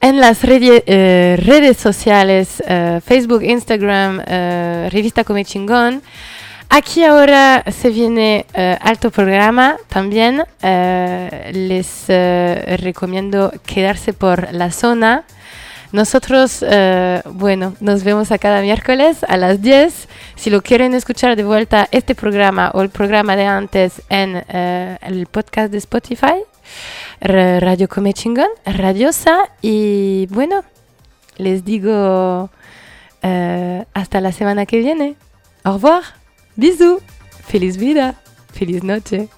En 0.00 0.20
las 0.20 0.40
eh, 0.44 1.36
redes 1.42 1.76
sociales, 1.78 2.62
eh, 2.66 3.00
Facebook, 3.04 3.42
Instagram, 3.42 4.22
eh, 4.26 4.88
Revista 4.92 5.24
Come 5.24 5.44
Chingón. 5.44 6.02
Aquí 6.68 7.04
ahora 7.04 7.64
se 7.70 7.90
viene 7.90 8.44
alto 8.80 9.12
programa 9.12 9.76
también. 9.88 10.42
les 10.60 12.06
recomiendo 12.08 13.52
quedarse 13.64 14.12
por 14.12 14.52
la 14.52 14.72
zona. 14.72 15.24
Nosotros, 15.92 16.64
bueno, 17.24 17.76
nos 17.78 18.02
vemos 18.02 18.32
a 18.32 18.38
cada 18.38 18.62
miércoles 18.62 19.18
a 19.28 19.36
las 19.36 19.62
10. 19.62 20.08
Si 20.34 20.50
lo 20.50 20.60
quieren 20.60 20.92
escuchar 20.94 21.36
de 21.36 21.44
vuelta, 21.44 21.86
este 21.92 22.16
programa 22.16 22.72
o 22.74 22.82
el 22.82 22.90
programa 22.90 23.36
de 23.36 23.44
antes 23.46 24.02
en 24.08 24.42
el 24.48 25.26
podcast 25.30 25.70
de 25.70 25.78
Spotify, 25.78 26.42
Radio 27.20 27.88
Come 27.88 28.12
Chingón, 28.12 28.48
Radiosa. 28.64 29.50
Y 29.62 30.26
bueno, 30.30 30.64
les 31.36 31.64
digo 31.64 32.50
eh, 33.22 33.84
hasta 33.94 34.20
la 34.20 34.32
semana 34.32 34.66
que 34.66 34.78
viene. 34.78 35.16
Au 35.64 35.74
revoir. 35.74 36.02
Bisous. 36.56 37.02
Feliz 37.46 37.76
vida. 37.76 38.14
Feliz 38.52 38.82
noche. 38.82 39.28